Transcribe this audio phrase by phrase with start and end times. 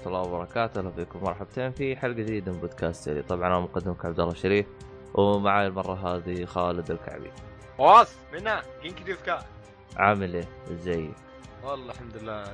[0.00, 4.04] ورحمة الله وبركاته، أهلا فيكم مرحبتين في حلقة جديدة من بودكاست سيري، طبعا أنا مقدمك
[4.04, 4.66] عبد الله الشريف
[5.14, 7.30] ومعي المرة هذه خالد الكعبي.
[7.78, 9.44] おっす みんな 元気ですか
[9.96, 11.10] عامل إيه؟ ازيك؟
[11.64, 12.44] والله الحمد لله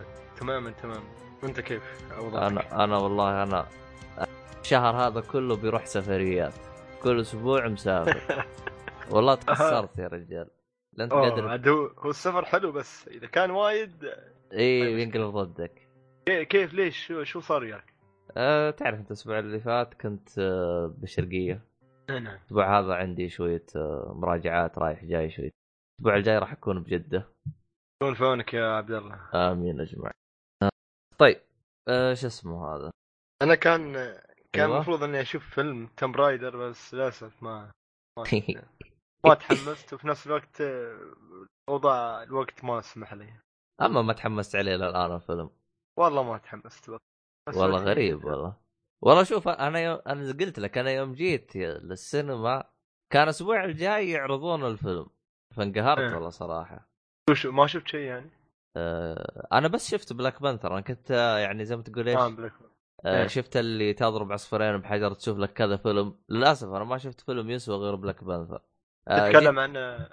[0.41, 1.03] تماما تمام
[1.43, 1.83] وانت كيف
[2.19, 3.67] اوضاعك؟ أنا أنا والله أنا
[4.63, 6.55] الشهر هذا كله بيروح سفريات،
[7.03, 8.47] كل أسبوع مسافر.
[9.13, 10.49] والله تكسرت يا رجال.
[10.93, 14.05] لا أوه، قادر هو السفر حلو بس إذا كان وايد
[14.53, 14.97] اي طيب.
[14.97, 15.86] بينقلب ضدك.
[16.29, 17.95] كي- كيف ليش شو شو صار وياك؟
[18.37, 21.63] أه تعرف أنت الأسبوع اللي فات كنت أه بالشرقية.
[22.11, 25.51] نعم الأسبوع هذا عندي شوية أه مراجعات رايح جاي شوية.
[25.95, 27.29] الأسبوع الجاي راح أكون بجدة.
[28.03, 30.11] شلون في عونك يا عبد الله؟ آمين اجمع
[31.19, 31.41] طيب
[31.89, 32.91] آه شو اسمه هذا
[33.43, 33.93] أنا كان
[34.53, 34.75] كان أيوة.
[34.77, 37.71] المفروض إني أشوف فيلم تم رايدر بس للأسف ما
[38.19, 38.25] ما,
[39.27, 41.15] ما تحمست وفي نفس الوقت آه،
[41.69, 43.35] اوضاع الوقت ما سمح لي
[43.83, 45.51] أما ما تحمست عليه الان الفيلم
[45.97, 46.91] والله ما تحمست
[47.49, 48.57] بس والله غريب والله
[49.03, 52.65] والله شوف أنا يوم أنا قلت لك أنا يوم جيت للسينما
[53.13, 55.07] كان الأسبوع الجاي يعرضون الفيلم
[55.57, 56.15] فانقهرت إيه.
[56.15, 56.89] والله صراحة
[57.33, 58.31] شو ما شفت شيء يعني؟
[58.77, 62.29] آه أنا بس شفت Black Panther أنا كنت آه، يعني زي ما تقول إيش آه
[62.29, 62.53] Black
[63.05, 63.27] آه إيه.
[63.27, 67.77] شفت اللي تضرب عصفورين بحجر تشوف لك كذا فيلم للأسف أنا ما شفت فيلم يسوى
[67.77, 68.63] غير Black Panther
[69.09, 70.09] آه تتكلم عنه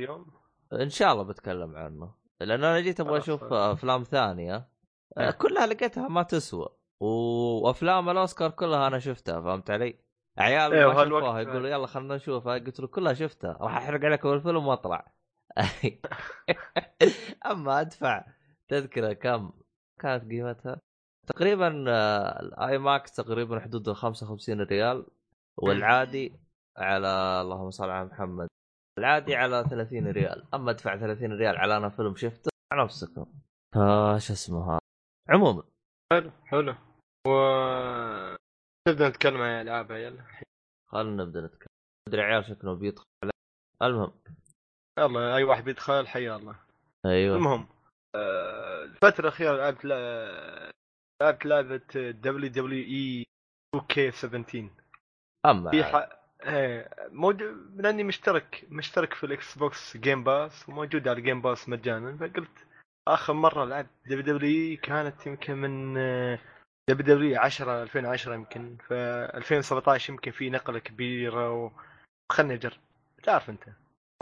[0.00, 0.26] اليوم؟
[0.72, 3.18] إن شاء الله بتكلم عنه لأن أنا جيت أبغى.
[3.18, 4.73] أشوف أفلام ثانية.
[5.38, 6.68] كلها لقيتها ما تسوى.
[7.00, 9.98] وأفلام الأوسكار كلها أنا شفتها فهمت علي؟
[10.38, 14.32] عيال إيه، ما شافوها يقولوا يلا خلينا نشوفها قلت له كلها شفتها راح أحرق عليكم
[14.32, 15.14] الفيلم وأطلع.
[17.50, 18.24] أما أدفع
[18.68, 19.52] تذكرة كم
[20.00, 20.80] كانت قيمتها؟
[21.26, 25.06] تقريبا آه، ال IMAX تقريبا حدود ال 55 ريال
[25.56, 26.40] والعادي
[26.76, 27.08] على
[27.42, 28.48] اللهم صل على محمد
[28.98, 33.26] العادي على 30 ريال أما أدفع 30 ريال على أنا فيلم شفته مع نفسكم
[33.76, 34.78] آه شو اسمه هذا؟
[35.28, 35.62] عموما.
[36.12, 36.74] حلو حلو.
[37.28, 37.30] و
[38.88, 40.24] نبدا نتكلم عن العاب يلا.
[40.88, 41.68] خلينا نبدأ نتكلم.
[42.08, 43.04] أدري عيال شكله بيدخل.
[43.82, 44.12] المهم.
[44.98, 46.56] يلا أي واحد بيدخل حيا الله.
[47.06, 47.36] أيوه.
[47.36, 47.66] المهم
[48.16, 49.84] آه، الفترة الأخيرة لعبت
[51.22, 53.26] لعبت لعبة WWE
[53.76, 54.70] 2 k 17
[55.46, 55.84] أما في.
[55.84, 56.08] ح...
[56.42, 61.68] إيه، موجود لأني مشترك مشترك في ال Xbox Game Pass وموجود على ال Game Pass
[61.68, 62.66] مجانا فقلت
[63.08, 65.94] آخر مرة لعبت WWE كانت يمكن من
[66.90, 71.50] WW 10 2010 يمكن ف 2017 يمكن في نقلة كبيرة
[72.30, 72.78] وخلني أجرب.
[73.22, 73.64] تعرف أنت؟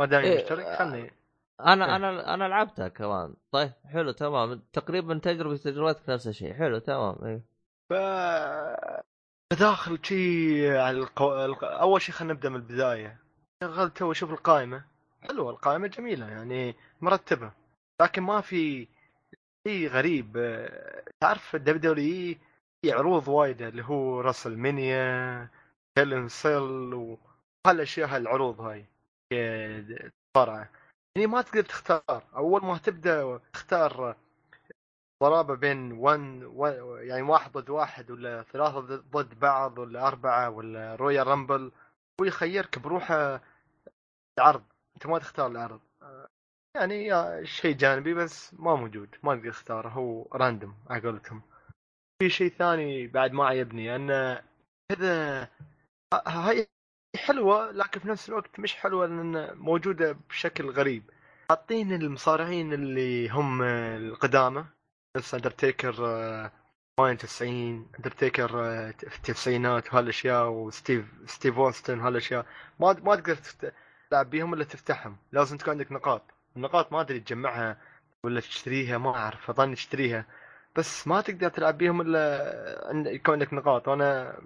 [0.00, 1.12] ما دامني إيه، مشترك خلني.
[1.60, 1.96] أنا إيه.
[1.96, 3.34] أنا أنا لعبتها كمان.
[3.52, 4.62] طيب حلو تمام.
[4.72, 6.54] تقريبا تجربة تجربتك نفس الشيء.
[6.54, 7.42] حلو تمام أيوه
[7.90, 7.94] ف
[9.60, 11.44] داخل شي على القو...
[11.44, 13.18] الق- أول شيء خلينا نبدأ من البداية.
[13.64, 14.84] شغلت تو أشوف القائمة.
[15.22, 17.52] حلوة القائمة جميلة يعني مرتبة.
[18.00, 18.88] لكن ما في
[19.68, 20.32] شيء غريب.
[21.20, 22.36] تعرف ال WW
[22.82, 25.48] في عروض وايده اللي هو WrestleMania
[25.98, 26.94] Hell in a Cell
[27.66, 28.86] وهالأشياء هالعروض هاي
[30.36, 30.70] مصارعه
[31.16, 32.22] يعني ما تقدر تختار.
[32.36, 34.16] أول ما تبدأ تختار
[35.22, 36.42] ضرابة بين 1
[37.00, 41.72] يعني واحد ضد واحد ولا ثلاثة ضد- بعض ولا أربعة ولا Royal Rumble
[42.20, 43.40] هو يخيرك بروحه
[44.38, 44.62] عرض.
[44.96, 45.80] أنت ما تختار العرض.
[46.74, 47.10] يعني
[47.46, 51.42] شيء جانبي بس ما موجود ما تقدر تختاره هو random على قولتهم.
[52.22, 54.38] في شيء ثاني بعد ما عجبني أن
[54.92, 55.48] كذا
[56.26, 56.68] هاي
[57.16, 61.02] حلوة لكن في نفس الوقت مش حلوة لأن موجودة بشكل غريب.
[61.50, 64.64] حاطين المصارعين اللي هم القدامى
[65.16, 66.52] نفس اندرتيكر آه،
[67.00, 68.48] 98 اندرتيكر
[68.92, 72.46] في التسعينات وهالاشياء وستيف ستيف أوستن وهالاشياء
[72.80, 73.36] ما ما تقدر
[74.10, 75.16] تلعب بيهم إلا تفتحهم.
[75.32, 76.31] لازم تكون عندك نقاط.
[76.56, 77.78] النقاط ما أدري تجمعها
[78.24, 80.26] ولا تشتريها ما أعرف أظن تشتريها.
[80.76, 83.88] بس ما تقدر تلعب بيهم إلا يكون عندك نقاط.
[83.88, 84.36] وأنا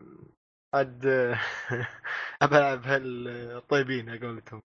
[0.74, 1.06] عاد
[2.42, 4.60] أبى ألعب هالطيبين على قولتهم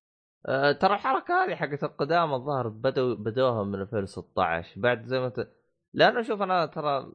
[0.45, 5.51] أه ترى الحركة هذه حقت القدامى الظاهر بدوا بدوها من 2016 بعد زي ما ت...
[5.93, 7.13] لأنه شوف أنا ترى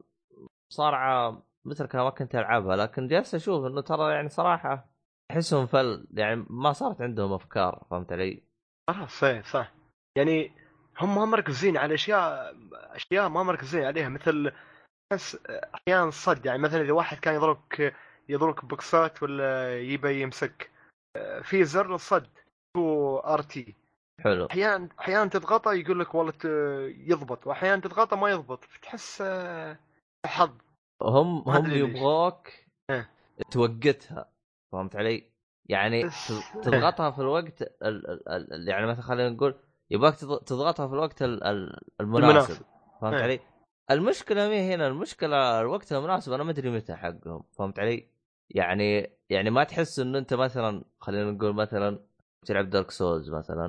[0.70, 4.88] مصارعة مثل ما كنت ألعبها لكن جالس أشوف إنه ترى يعني صراحة
[5.30, 8.42] أحسهم فل يعني ما صارت عندهم أفكار فهمت علي؟
[8.88, 9.75] خلاص صحيح صح.
[10.16, 10.52] يعني
[11.00, 14.52] هم ما مركزين على أشياء أشياء ما مركزين عليها مثل
[15.74, 17.94] أحيانا الصد يعني مثلا إذا واحد كان يضربك
[18.28, 20.70] يضربك بوكسات ولا يبي يمسك
[21.42, 22.28] في زر الصد
[22.76, 23.74] هو RT
[24.20, 26.32] حلو أحيانا أحيانا تضغطه يقول لك والله
[27.06, 29.78] يضبط واحيانا تضغطه ما يضبط فتحس آه،
[30.26, 30.52] حظ
[31.02, 31.70] هم هم.
[31.70, 32.48] يبغوك.
[33.50, 34.30] توقتها
[34.72, 35.30] فهمت علي؟
[35.68, 36.10] يعني
[36.62, 38.10] تضغطها في الوقت ال...
[38.10, 38.52] ال...
[38.52, 38.68] ال...
[38.68, 39.54] يعني مثلا خلينا نقول
[39.90, 41.44] يبغاك تض- تضغطها في الوقت ال...
[41.44, 42.64] ال- المناسب
[43.00, 43.22] فهمت إيه.
[43.22, 43.40] علي؟
[43.90, 48.08] المشكلة مي هنا المشكلة الوقت المناسب أنا ما أدري متى حقهم فهمت علي؟
[48.50, 51.98] يعني يعني ما تحس انه أنت مثلا خلينا نقول مثلا
[52.46, 53.64] تلعب Dark Souls مثلا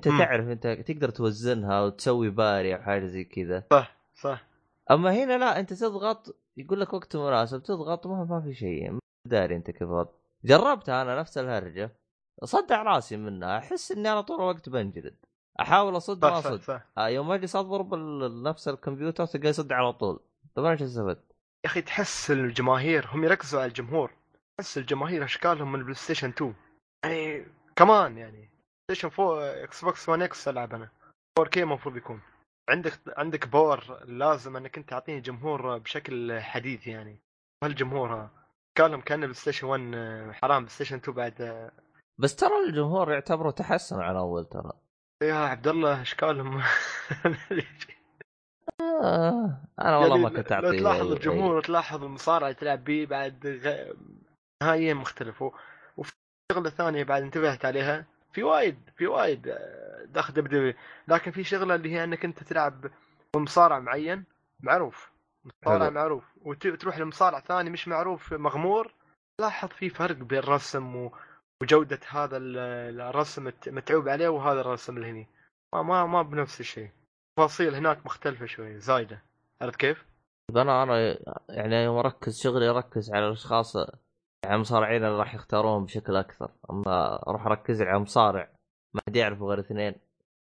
[0.00, 0.18] أنت مم.
[0.18, 4.46] تعرف أنت تقدر توقتها وتسوي parry أو حاجة زي كذا صح صح
[4.90, 9.00] أما هنا لا أنت تضغط يقول لك وقت مناسب تضغط ما ما في شيء ما
[9.28, 10.10] داري أنت كيف وضع.
[10.44, 11.96] جربتها أنا نفس الهرجة
[12.44, 15.16] صدع راسي منها أحس إني أنا طول الوقت بنجلد
[15.60, 16.80] أحاول أصد ما أصد.
[16.98, 17.94] آه، يوم اجلس اضرب
[18.42, 20.20] نفس الكمبيوتر تلقى يصد على طول.
[20.58, 21.32] أنا إيش استفدت؟
[21.64, 24.10] يا أخي تحس الجماهير هم يركزوا على الجمهور.
[24.58, 26.54] تحس الجماهير أشكالهم من البلاي ستيشن 2
[27.04, 27.46] يعني
[27.76, 28.38] كمان يعني.
[28.88, 30.88] بلاي ستيشن 4 إكس بوكس 1 X ألعب أنا.
[31.38, 32.20] 4K المفروض يكون.
[32.70, 37.18] عندك عندك power لازم إنك أنت تعطيني جمهور بشكل حديث يعني.
[37.64, 38.30] هالجمهور ها.
[38.76, 41.70] أشكالهم كأن بلاي ستيشن 1 حرام بلاي ستيشن 2 بعد.
[42.18, 44.72] بس ترى الجمهور يعتبره تحسن عن أول ترى.
[45.22, 46.62] يا عبد الله اشكالهم
[48.80, 53.46] آه أنا والله ما يعني كنت لو اعطي تلاحظ الجمهور وتلاحظ المصارعة تلعب به بعد
[53.46, 53.92] غ...
[54.62, 55.42] نهائيا مختلف
[55.96, 56.12] وفي
[56.52, 60.74] شغلة ثانية بعد انتبهت عليها في وايد في وايد آه، داخل دبليو
[61.08, 62.86] لكن في شغلة اللي هي إنك أنت تلعب
[63.36, 64.24] بمصارع معين
[64.60, 65.10] معروف
[65.44, 65.90] مصارع.
[65.90, 68.92] معروف وتروح لمصارع ثاني مش معروف مغمور
[69.40, 71.12] لاحظ في فرق بين الرسم و...
[71.62, 75.28] وجودة هذا ال- الرسم متعوب عليه وهذا الرسم اللي هني
[75.74, 76.90] ما ما ما بنفس الشيء.
[77.36, 79.22] تفاصيل هناك مختلفة شوي زايدة.
[79.62, 80.04] عرفت كيف؟
[80.56, 81.18] أنا أنا
[81.48, 83.76] يعني يوم أركز شغلي أركز على الأشخاص
[84.44, 86.50] يعني المصارعين اللي راح يختارون بشكل أكثر.
[86.70, 88.48] أما أروح أركز على مصارع
[88.94, 89.94] ما حد يعرفه غير اثنين.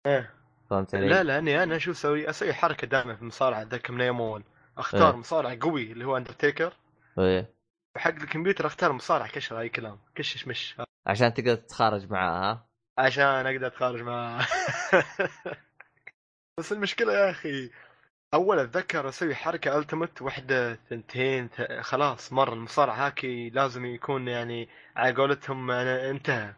[0.05, 0.33] إيه.
[0.69, 4.21] فهمت علي؟ لا لأني أنا شو أسوي؟ أسوي حركة دائما في المصارعة اتذكر من أيام
[4.21, 4.43] أول.
[4.77, 5.17] أختار إيه.
[5.19, 6.73] مصارع قوي اللي هو اندرتيكر
[7.19, 7.52] إيه.
[7.95, 10.75] وحق الكمبيوتر اختار مصارع كشر اي كلام كشش مش.
[11.07, 12.67] عشان تقدر تتخارج معاه ها؟
[12.97, 14.47] عشان أقدر اتخارج معاه.
[16.59, 17.69] بس المشكلة يا أخي
[18.33, 21.49] أول أتذكر أسوي حركة التمت واحدة ثنتين
[21.81, 26.53] خلاص مر المصارع هاكي لازم يكون يعني على قولتهم أنا انتهى.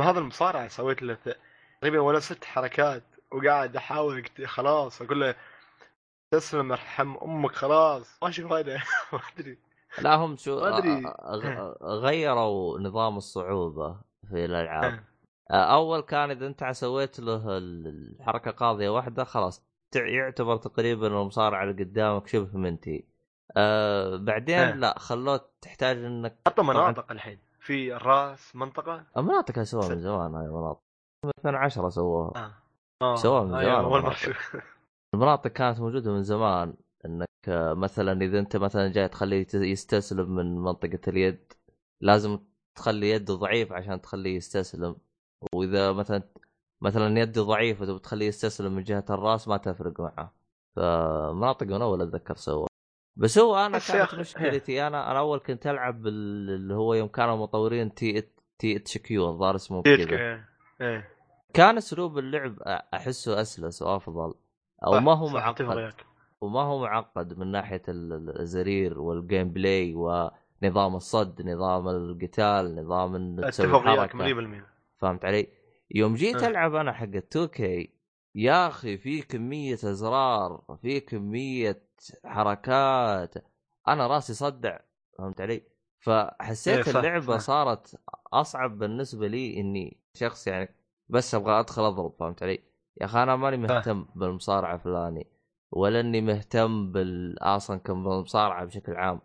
[0.00, 1.18] هذا المصارع سويت له
[1.80, 3.02] تقريبا ولا ست حركات
[3.32, 5.34] وقاعد أحاول خلاص أقول له
[6.34, 8.18] تسلم ارحم أمك خلاص.
[8.22, 8.82] ماشي فايده
[9.12, 9.58] ما أدري.
[10.02, 11.02] لا هم شو أدري.
[11.82, 13.96] غيروا نظام الصعوبة
[14.28, 15.00] في الألعاب.
[15.50, 15.54] آه.
[15.74, 19.64] أول كان إذا أنت سويت له ال- الحركة قاضية واحدة خلاص
[19.96, 23.02] يعتبر تقريبا المصارع اللي قدامك شبه منتهي
[23.56, 24.74] أه بعدين آه.
[24.74, 26.74] لا خلوه تحتاج إنك حطوا طبعاً.
[26.74, 27.38] مناطق الحين.
[27.60, 30.80] في الرأس منطقة؟ المناطق سووها من زمان هاي المناطق
[31.24, 32.32] من 2010 سووها.
[32.36, 32.52] أه.
[33.02, 34.12] آه سواء من زمان
[35.14, 36.74] المناطق كانت موجودة من زمان.
[37.06, 41.52] إنك آه، مثلا إذا أنت مثلا جاي تخليه يستسلم من منطقة اليد
[42.00, 42.38] لازم
[42.74, 44.96] تخلي يده ضعيف عشان تخليه يستسلم.
[45.54, 46.22] وإذا مثلا
[46.80, 50.40] مثلا يده ضعيفه تبغى تخليه يستسلم من جهة الرأس ما تفرق معه.
[50.76, 52.66] فمناطق من أول أتذكر سوى
[53.16, 57.94] بس هو أنا كانت مشكلتي أنا أنا أول كنت ألعب اللي هو يوم كانوا مطورين
[57.94, 58.22] تي
[58.58, 60.44] THQ الظاهر اسمه كذا
[60.80, 61.10] إيه.
[61.54, 62.58] كان أسلوب اللعب
[62.94, 64.34] أحسه أسلس وأفضل.
[64.86, 65.92] أو ما هو معقد.
[66.40, 73.14] وما هو معقد من ناحية ال- ال- الزرير وال gameplay ونظام الصد نظام القتال نظام
[73.14, 74.66] إنك تسوي اتفق وياك حركة مليون بالمية
[74.98, 75.48] فهمت علي؟
[75.90, 76.46] يوم جيت أه.
[76.48, 77.90] ألعب أنا حق 2K
[78.34, 81.82] يا أخي في كمية أزرار في كمية
[82.24, 83.34] حركات
[83.88, 84.78] أنا راسي صدع
[85.18, 85.62] فهمت علي؟
[86.00, 87.38] فحسيت إيه، اللعبة.
[87.38, 88.00] صارت
[88.32, 90.74] أصعب بالنسبة لي إني شخص يعني
[91.08, 92.58] بس أبغى أدخل أضرب فهمت علي؟
[93.00, 95.26] يا أخي أنا ماني مهتم بالمصارعة فلاني
[95.72, 99.20] ولا إني مهتم بال أصلا كمصارعه بشكل عام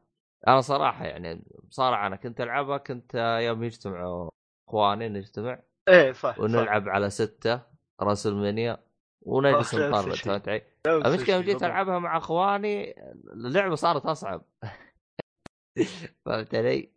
[0.48, 4.30] أنا صراحة يعني مصارعة أنا كنت ألعبها كنت يوم يجتمعوا
[4.68, 7.62] إخواني نجتمع إيه صح ونلعب على ستة
[8.02, 8.78] راس المانيا
[9.22, 10.14] ونجلس نطرد.
[10.14, 10.92] فهمت علي؟ صح.
[11.06, 11.64] المشكلة جيت.
[11.64, 13.02] ألعبها مع إخواني
[13.34, 14.42] اللعبة صارت أصعب
[16.25, 16.92] فهمت علي؟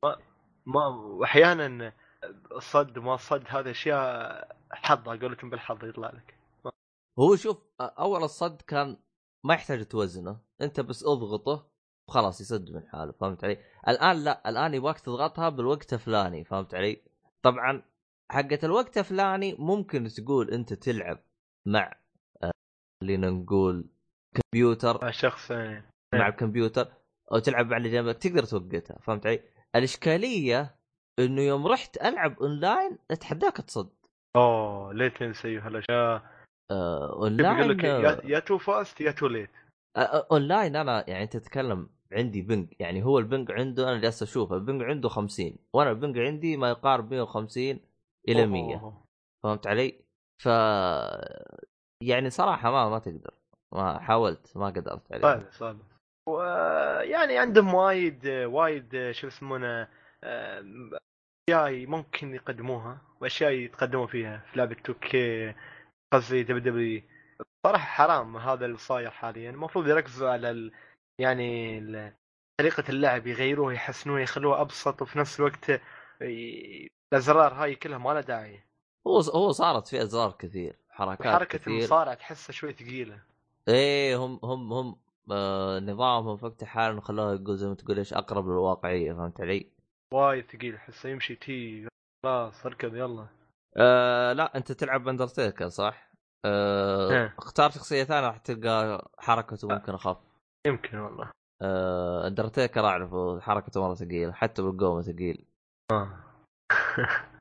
[0.66, 1.92] ما واحيانا
[2.52, 6.34] الصد وما الصد هذه أشياء حظ قولتهم بالحظ يطلع لك
[7.18, 8.96] هو شوف أول الصد كان
[9.44, 11.66] ما يحتاج توزنه انت بس اضغطه
[12.08, 17.02] وخلاص يسد من حاله فهمت علي؟ الآن لا الآن يبغاك تضغطها بالوقت الفلاني فهمت علي؟
[17.42, 17.82] طبعا
[18.30, 21.18] حقة الوقت الفلاني ممكن تقول انت تلعب
[21.66, 21.94] مع
[22.42, 22.50] آه،
[23.02, 23.88] خلينا نقول
[24.34, 25.90] كمبيوتر مع شخص إيه.
[26.14, 26.92] مع الكمبيوتر
[27.32, 29.42] أو تلعب مع اللي جنبك تقدر توقتها فهمت علي؟
[29.76, 30.78] الإشكالية
[31.18, 33.90] إنه يوم رحت ألعب أونلاين أتحداك تصد
[34.36, 36.37] أوه ليه تنسي هالاشياء آه يقول
[36.70, 37.84] أونلاين لك
[38.24, 39.50] يا too fast يا too late.
[39.96, 44.00] آه، آه، أونلاين أنا يعني أنت تتكلم عندي ping يعني هو ال ping عنده أنا
[44.00, 47.80] جالس أشوف ال ping عنده 50 وأنا ال ping عندي ما يقارب 150
[48.28, 49.02] إلى 100
[49.44, 50.00] فهمت علي؟
[50.42, 50.46] ف
[52.02, 53.34] يعني صراحة ما ما تقدر
[53.74, 55.22] ما حاولت ما قدرت عليه.
[55.22, 55.78] صعب صعب
[56.28, 59.88] ويعني عندهم وايد وايد شو يسمونه
[61.48, 64.42] أشياء ممكن يقدموها وأشياء يتقدموا فيها.
[64.52, 65.14] في لعبة 2K
[66.12, 67.02] قصدي WW
[67.66, 69.50] صراحة حرام هذا اللي صاير حاليا.
[69.50, 70.72] المفروض يركزوا على ال...
[71.18, 72.12] يعني ال...
[72.60, 75.68] طريقة اللعب يغيروها يحسنوها يخلوها أبسط وفي نفس الوقت
[76.22, 78.60] ي- الأزرار هاي كلها ما لها داعي.
[79.06, 81.78] هو هو صارت في أزرار كثير حركات حركه كثير.
[81.78, 83.20] المصارع تحسها شوي ثقيلة.
[83.68, 84.96] إيه هم هم هم
[85.30, 89.66] آه نظامهم في وقت حال خلوه يقول زي ما تقول إيش أقرب للواقعية فهمت علي؟
[90.14, 91.88] وايد ثقيل أحسه يمشي تي
[92.22, 93.26] خلاص أركض يلا.
[93.78, 96.12] آه لا انت تلعب اندرتيكر صح؟
[96.44, 97.34] آه إيه.
[97.38, 100.16] اختار شخصية ثانية راح تلقى حركته ممكن أخف.
[100.66, 101.30] يمكن والله.
[101.62, 105.44] آه اندرتيكر أعرفه حركته مرة ثقيله حتى بالقومة ثقيل.
[105.92, 106.24] آه.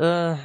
[0.00, 0.38] آه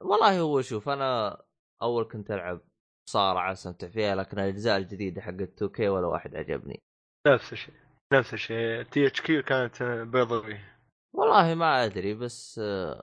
[0.00, 1.40] والله هو شوف أنا
[1.82, 2.60] أول كنت ألعب
[3.08, 6.82] مصارعه استمتع فيها لكن الأجزاء الجديدة حقت 2K ولا واحد عجبني.
[7.26, 7.74] نفس الشيء
[8.12, 8.82] نفس الشيء.
[8.82, 10.60] THQ كانت بيضاوي
[11.14, 13.02] والله ما أدري بس آه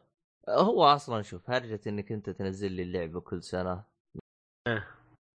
[0.50, 3.84] هو أصلا شوف هرجة إنك أنت تنزل لي اللعبة كل سنة.
[4.68, 4.88] إيه.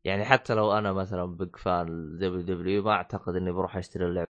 [0.04, 4.28] يعني حتى لو أنا مثلا بيج فان دبليو دبليو ما أعتقد إني بروح أشتري اللعبة.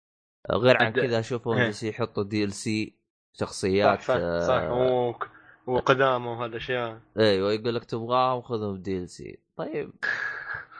[0.50, 1.73] آه، غير عن كذا اشوفهم إيه.
[1.82, 2.94] يحطوا DLC
[3.32, 4.20] شخصيات صح صح, صح.
[4.23, 4.73] آه،
[5.08, 5.30] وك-
[5.66, 9.92] وقدامه وهذا الاشياء أيوه يقول لك تبغاهم خذهم DLC طيب.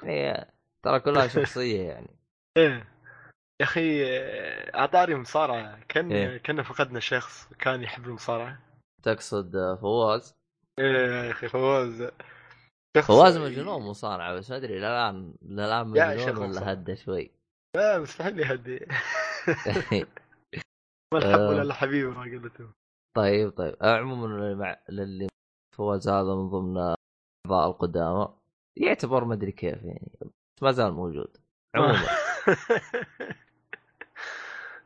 [0.03, 0.53] يعني
[0.83, 2.11] ترى كلها شخصية يعني.
[2.57, 2.87] إيه.
[3.61, 4.05] يا أخي
[4.75, 5.79] على طاري مصارعة.
[5.89, 6.39] كان إيه.
[6.39, 8.59] كنا فقدنا شخص كان يحب المصارعة.
[9.03, 10.37] تقصد آه، فواز؟
[10.79, 10.85] إيه
[11.27, 12.11] يا أخي فواز
[13.07, 16.73] فواز مجنون مصارعة بس ما أدري الان الان يا مجنون ولا.
[16.73, 17.31] هدى شوي.
[17.77, 18.79] لا مستحيل يهدي.
[21.15, 21.49] ما الحب آه.
[21.49, 22.71] ولا الحبيب ما قلته.
[23.17, 23.77] طيب طيب.
[23.83, 25.29] عموما للي
[25.77, 26.77] فواز هذا من ضمن
[27.47, 28.35] أعضاء القدامى.
[28.77, 31.37] يعتبر ما أدري كيف يعني بس ما زال موجود.
[31.77, 32.07] عموما.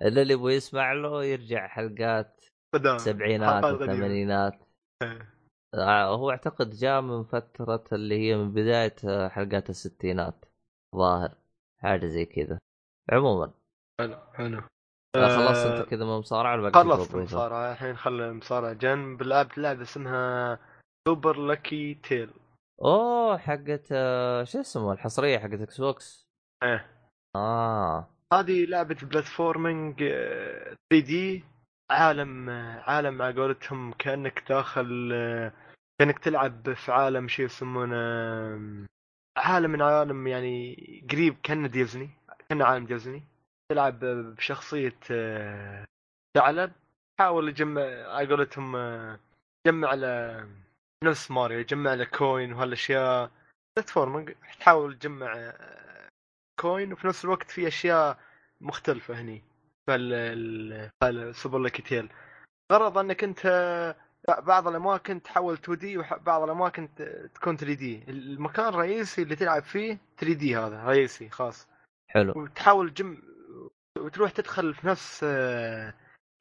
[0.02, 3.64] اللي يبغى يسمع له يرجع حلقات قدام السبعينات.
[3.64, 4.54] والثمانينات
[5.02, 5.32] إيه.
[5.74, 10.44] آه، هو أعتقد جاء من فترة اللي هي من بداية آه، حلقات الستينات.
[10.96, 11.34] ظاهر
[11.82, 12.58] حاجة زي كذا.
[13.12, 13.52] عموما.
[14.00, 14.62] حلو حلو.
[15.16, 17.72] آه، خلصت أنت كذا من المصارعة ولا خلصت؟ المصارعة.
[17.72, 18.72] الحين خلى المصارعة.
[18.72, 20.58] جنب لعبت لعبة اسمها
[21.08, 22.30] Super Lucky's Tale
[22.82, 23.86] أوه حقت
[24.44, 26.28] شو اسمه؟ الحصرية حقت إكس بوكس
[26.62, 26.86] إيه.
[27.36, 28.08] آه.
[28.32, 31.44] هذه لعبة platforming 3D
[31.92, 32.50] عالم
[32.86, 35.12] عالم على قولتهم كأنك داخل
[35.98, 37.96] كأنك تلعب في عالم شيء يسمونه
[39.36, 40.76] عالم من عالم يعني
[41.10, 42.10] قريب كأنه ديزني
[42.48, 43.22] كأنه عالم ديزني.
[43.68, 44.98] تلعب بشخصية
[46.36, 46.72] ثعلب.
[47.20, 48.76] حاول يجمع على قولتهم
[49.66, 50.48] جمع له
[51.04, 53.30] نفس ماريو يجمع له coin وهالأشياء.
[53.76, 54.34] platforming.
[54.60, 55.52] تحاول تجمع
[56.60, 58.18] coin وفي نفس الوقت في أشياء
[58.60, 59.42] مختلفة هني.
[61.02, 62.08] فال Super Lucky Tale
[62.72, 63.46] غرض أنك أنت
[64.28, 66.88] بعض الأماكن تحول 2D وبعض الأماكن
[67.34, 68.04] تكون 3D.
[68.08, 71.68] المكان الرئيسي اللي تلعب فيه 3D هذا رئيسي خاص.
[72.08, 72.32] حلو.
[72.36, 73.18] وتحاول جم
[73.98, 75.24] وتروح تدخل في نفس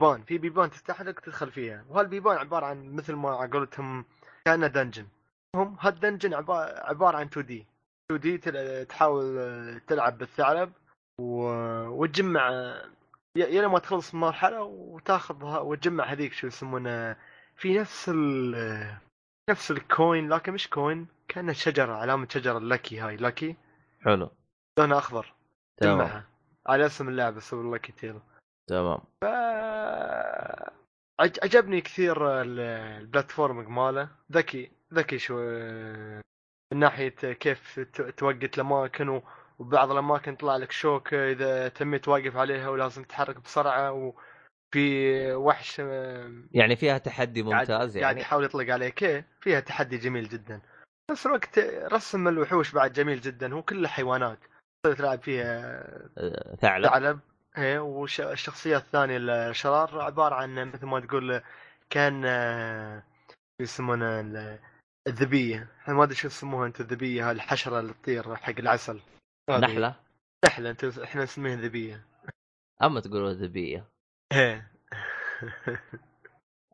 [0.02, 1.86] بيبان في بيبان تفتح لك تدخل فيها.
[1.90, 4.06] وهالبيبان عبارة عن مثل ما على قولتهم
[4.46, 5.08] كأنه dungeon
[5.56, 7.66] هم هال dungeon عبارة عن 2D.
[8.12, 8.38] 2D
[8.86, 10.72] تحاول تلعب بالثعلب
[11.22, 12.74] و- وتجمع
[13.38, 17.16] يا لما تخلص مرحلة وتاخذ ها- وتجمع هذيك شو يسمونه
[17.56, 19.02] في نفس ال آه،
[19.50, 23.56] نفس ال coin لكن مش coin كانه شجرة علامة شجرة Lucky هاي Lucky
[24.02, 24.30] حلو.
[24.80, 25.34] لونها أخضر.
[25.82, 25.98] تمام.
[25.98, 26.26] جمعها.
[26.68, 28.20] على اسم اللعبة Super Lucky Tale
[28.70, 29.00] تمام.
[29.22, 29.26] ف
[31.20, 32.60] عج- عجبني كثير ال-
[33.02, 34.10] البلاتفورمينج ماله.
[34.32, 35.36] ذكي ذكي شو
[36.74, 37.80] من ناحية كيف
[38.18, 39.24] توقت الاماكن و-
[39.62, 45.80] وبعض الأماكن يطلع لك شوك إذا تميت واقف عليها ولازم تتحرك بسرعة وفي وحش
[46.52, 49.04] يعني فيها تحدي قاعد- ممتاز قاعد يعني؟ يحاول يطلق عليك.
[49.04, 50.62] إيه، فيها تحدي جميل جدا.
[51.12, 51.60] نفس الوقت
[51.94, 53.54] رسم الوحوش بعد جميل جدا.
[53.54, 54.40] هو كله حيوانات.
[54.84, 55.84] تقدر تلعب فيها
[56.18, 56.86] آه، ثعلب.
[56.88, 57.20] ثعلب.
[57.58, 61.42] إيه والشخصيات الثانية الشرار عبارة عن مثل ما تقول
[61.90, 63.04] كان آه،
[63.62, 64.60] يسمونه ال-
[65.08, 65.68] الذبية.
[65.88, 69.00] ما أدري شو يسموها أنت الذبية هاي الحشرة اللي تطير حق العسل.
[69.60, 69.96] نحلة؟
[70.46, 72.06] نحله أنت إحنا نسميها ذبية.
[72.84, 73.86] أما تقولوا ذبية.
[74.34, 74.72] إيه.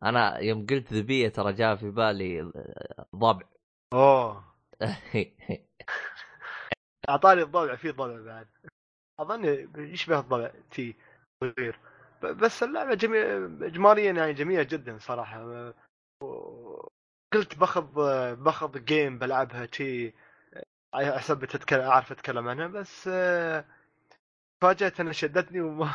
[0.03, 2.51] أنا يوم قلت ذبية ترى جاء في بالي
[3.15, 3.45] ضبع.
[3.93, 4.43] أوه.
[7.09, 8.47] أعطاني الضبع في ضبع بعد.
[9.19, 9.45] اظن
[9.77, 10.95] يشبه الضبع تي
[11.43, 11.79] صغير.
[12.23, 15.73] بس اللعبة جميل اجماليا يعني جميلة جدا صراحة.
[17.33, 17.85] قلت باخذ
[18.35, 20.13] باخذ جيم بلعبها شي
[20.93, 23.65] حسب تتكلم اعرف اتكلم عنها بس آه،
[24.61, 25.91] فاجأت انها شدتني وما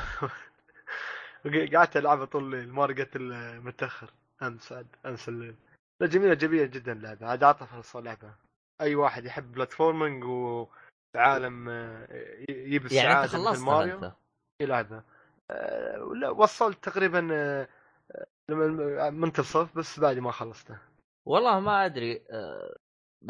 [1.75, 2.85] قعدت العبها طول الليل ما
[3.17, 4.11] الا متاخر
[4.43, 5.57] امس عاد امس الليل.
[6.01, 7.27] لا جميلة جميلة جدا اللعبة.
[7.27, 8.35] عاد اعطى فرصه لعبة.
[8.81, 12.07] أي واحد يحب platforming وعالم آه،
[12.49, 14.13] يجيب السعاده يعني أنت خلصتها ماريو.
[14.61, 15.05] يلعبها
[15.51, 17.19] آه، وصلت تقريبا
[18.49, 20.79] لما منتصف بس بعد ما خلصته.
[21.27, 22.23] والله ما أدري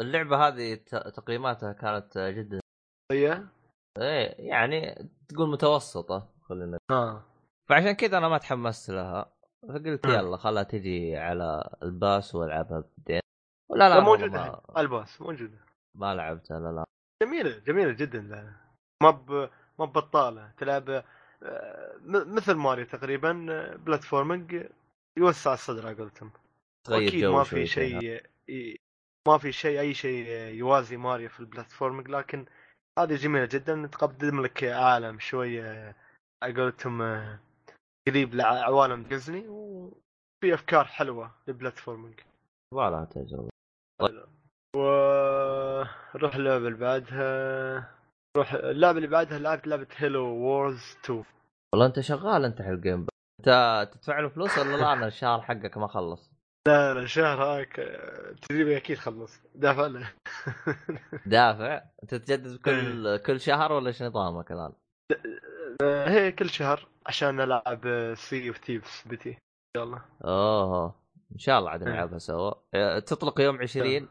[0.01, 0.75] اللعبة هذه
[1.15, 2.59] تقييماتها كانت آه، جدا
[3.11, 3.43] هي
[3.97, 7.23] إيه يعني تقول متوسطة خلينا آه.
[7.69, 9.33] فعشان كذا أنا ما تحمست لها.
[9.69, 10.13] فقلت مم.
[10.13, 13.21] يلا خلها تجي على ال Pass وألعبها بعدين.
[13.71, 15.57] ولا لا موجودة ما, ال Pass موجودة.
[15.95, 16.85] ما لعبتها لا لا.
[17.23, 18.53] جميلة جميلة جدا لا.
[19.03, 20.89] ما ب ما ببطاله تلعب
[21.43, 24.65] آه، م- مثل ماريو تقريبا آه، platforming
[25.17, 26.31] يوسع الصدر على قولتهم.
[26.87, 27.65] تغير أكيد جو ما في.
[27.65, 28.23] شيء
[29.27, 32.45] ما في شيء أي شيء يوازي ماريو في ال platforming لكن
[32.99, 33.87] هذه جميلة جدا.
[33.87, 35.95] تقدم لك عالم شوية
[36.43, 37.01] على قولتهم
[38.07, 42.19] قريب لعوالم ديزني وفي أفكار حلوة لل platforming.
[42.73, 43.49] لها تجربة.
[44.75, 48.03] وروح اللعبة اللي بعدها.
[48.37, 51.23] روح اللعبة اللي بعدها لعبت لعبة Halo Wars 2
[51.73, 53.07] والله أنت شغال أنت حق ال Game
[53.39, 56.32] أنت تدفع له فلوس ولا لا؟ أنا الشهر حقك ما خلص.
[56.67, 59.41] لا لا شهر هاك آه، تدريبي أكيد خلص.
[59.55, 60.13] دافع له.
[61.25, 64.73] دافع؟ أنت تجدد كل كل شهر ولا إيش نظامك الان؟
[65.81, 69.29] آه، هي كل شهر عشان ألعب Sea of Thieves بتي.
[69.29, 69.37] إن
[69.77, 70.01] شاء الله.
[70.25, 70.95] أوه.
[71.31, 71.93] إن شاء الله عاد إيه.
[71.93, 72.53] نلعبها سوا.
[72.73, 74.07] آه، تطلق يوم 20 إيه،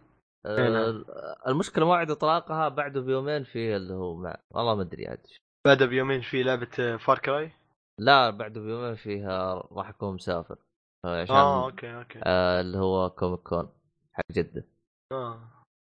[0.46, 1.04] آه، نعم.
[1.46, 5.26] المشكلة موعد إطلاقها بعده بيومين في اللي هو مع والله ما أدري عاد
[5.66, 7.52] بعدها بيومين في لعبة Far Cry
[7.98, 10.58] لا بعده بيومين فيها راح أكون مسافر.
[11.04, 12.20] عشان آه okay okay.
[12.24, 13.68] آه اللي هو Comic Con
[14.12, 14.64] حق جده
[15.12, 15.40] آه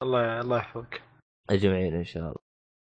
[0.03, 1.01] الله الله يحفظك.
[1.49, 2.35] أجمعين إن شاء الله.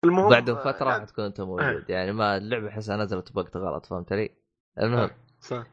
[0.05, 1.91] المهم بعده آه، فترة راح لعب- تكون أنت موجود.
[1.91, 4.31] يعني ما اللعبة احسها نزلت بوقت غلط فهمت علي؟
[4.79, 5.11] المهم.
[5.41, 5.65] صح.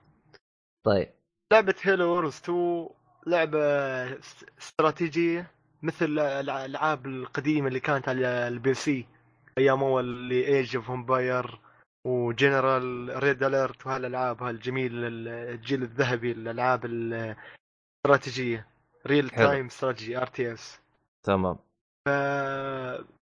[0.85, 1.09] طيب.
[1.53, 2.89] لعبة Halo Wars 2
[3.27, 3.59] لعبة
[4.21, 5.51] س- استراتيجية
[5.83, 9.07] مثل الألعاب القديمة اللي كانت على ال PC.
[9.57, 11.59] أيام أول اللي Age of Empires
[12.05, 14.91] و Generals Red Alert وهالألعاب هالجميل
[15.27, 18.67] الجيل الذهبي الألعاب الاستراتيجية
[19.07, 19.29] real.
[19.29, 20.79] time strategy RTS
[21.23, 21.57] تمام.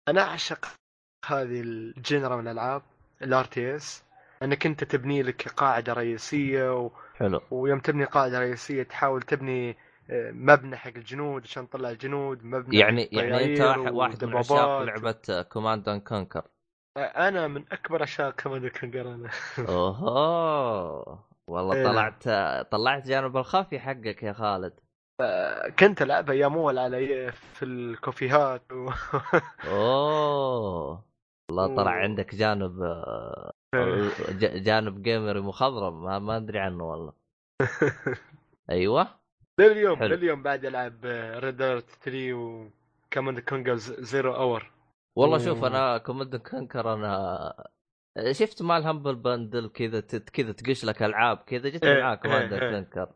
[0.08, 0.68] أنا أعشق
[1.26, 2.82] هذه ال genre من الألعاب
[3.22, 4.04] ال RTS
[4.42, 6.90] انك انت تبني لك قاعدة رئيسية و...
[7.14, 7.40] حلو.
[7.50, 9.76] ويوم تبني قاعدة رئيسية تحاول تبني
[10.10, 13.60] آه، مبنى حق الجنود عشان تطلع الجنود مبنى يعني يعني أنت
[13.92, 14.82] واحد, من عشاق.
[14.82, 16.42] لعبة Command and Conquer
[16.96, 19.30] أنا من أكبر عشاق Command Conquer أنا
[19.68, 21.84] اوه والله إيه.
[21.84, 22.28] طلعت
[22.72, 24.80] طلعت جانب الخفي حقك يا خالد
[25.78, 28.90] كنت العبها أيام اول على في الكوفيهات و...
[29.64, 31.04] أوه
[31.50, 31.90] والله طلع.
[31.90, 33.52] عندك جانب آه،
[34.30, 37.12] ج- جانب جيمري مخضرم ما, ما أدري عنه والله
[38.70, 39.08] أيوه
[39.60, 40.02] لليوم.
[40.02, 41.04] لليوم بعد ألعب
[41.44, 44.70] Red Alert 3 و Command Conquer Zero Hour
[45.16, 45.44] والله أوه.
[45.44, 47.54] شوف أنا Command Conquer أنا
[48.32, 52.52] شفت مال Humble Bundle كذا ت- كذا تقش لك ألعاب كذا جت إيه، معاه Command
[52.52, 52.70] إيه، إيه.
[52.70, 53.12] Conquer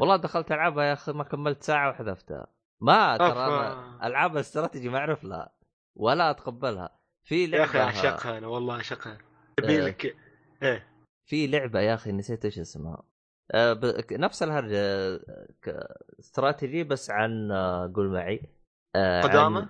[0.00, 2.46] والله دخلت العبها يا أخي ما كملت ساعة وحذفتها.
[2.80, 5.52] ما ترى أنا ألعاب الاستراتيجي ما أعرف لها
[5.96, 6.98] ولا أتقبلها.
[7.24, 9.18] في يا أخي لعبة أعشقها أنا والله أعشقها.
[9.64, 9.80] إيه.
[9.80, 10.16] لك
[10.62, 10.86] إيه.
[11.28, 13.02] في لعبة يا أخي نسيت إيش اسمها.
[13.54, 13.80] آه،
[14.12, 18.42] نفس الهرجه آه، استراتيجي بس عن آه، قول معي
[18.96, 19.26] آه، آه،
[19.62, 19.68] ع-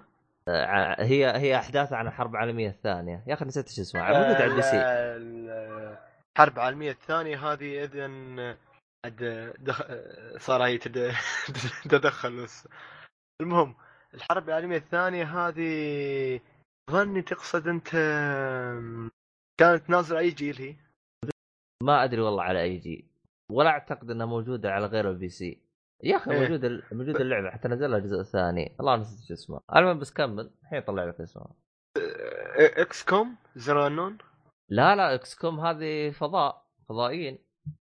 [0.99, 3.25] هي هي أحداث عن الحرب العالمية الثانية.
[3.27, 4.77] يا أخي نسيت إيش اسمها موجود على ال PC
[6.37, 7.89] الحرب العالمية الثانية هذه
[9.05, 9.83] عاد دخ...
[10.39, 11.13] صار هي تد...
[11.91, 12.43] تدخل.
[12.43, 12.69] بس
[13.43, 13.75] المهم
[14.15, 16.41] الحرب العالمية الثانية هذه
[16.91, 17.89] ظني تقصد أنت
[19.61, 20.77] كانت نازلة أي جيل هي؟
[21.83, 23.05] ما أدري والله على أي جي
[23.51, 25.72] ولا أعتقد إنها موجودة على غير ال PC.
[26.03, 26.41] يا أخي إيه.
[26.41, 30.51] موجودة موجودة اللعبة حتى نزل لها الجزء الثاني والله نسيت إيش اسمها المهم بس كمل.
[30.63, 31.55] الحين طلع لك اسمها
[32.59, 34.19] XCOM؟ zero Unknown
[34.69, 37.39] لا لا XCOM هذه فضاء فضائيين.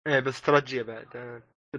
[0.07, 1.07] إيه بس استراتيجية بعد.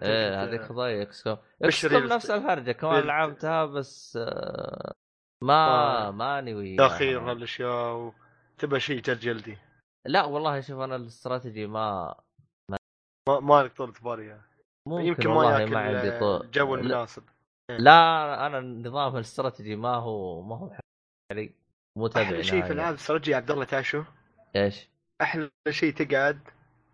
[0.03, 1.37] إيه هذيك فضائية XCOM.
[1.63, 4.95] XCOM نفس الهرجة كمان لعبتها بس آه،
[5.43, 5.67] ما
[6.09, 6.11] آه.
[6.11, 6.77] ماني وياها.
[6.77, 8.13] تاخير هالاشياء
[8.57, 9.59] وتبى شيء جلد جلدي.
[10.07, 12.15] لا والله شوف أنا الاستراتيجي ما
[13.29, 14.50] ما ما لك طولة بال يعني.
[14.91, 17.23] ممكن يمكن ما ياكل ما عندي طول الجو المناسب.
[17.71, 20.71] لا أنا نظام الاستراتيجي ما هو ما هو
[21.33, 21.51] علي
[21.99, 22.73] مو تابع أحلى شيء في.
[22.73, 24.03] العاب استراتيجي يا عبد الله تعشو.
[24.57, 24.89] إيش؟
[25.23, 26.41] أحلى شيء تقعد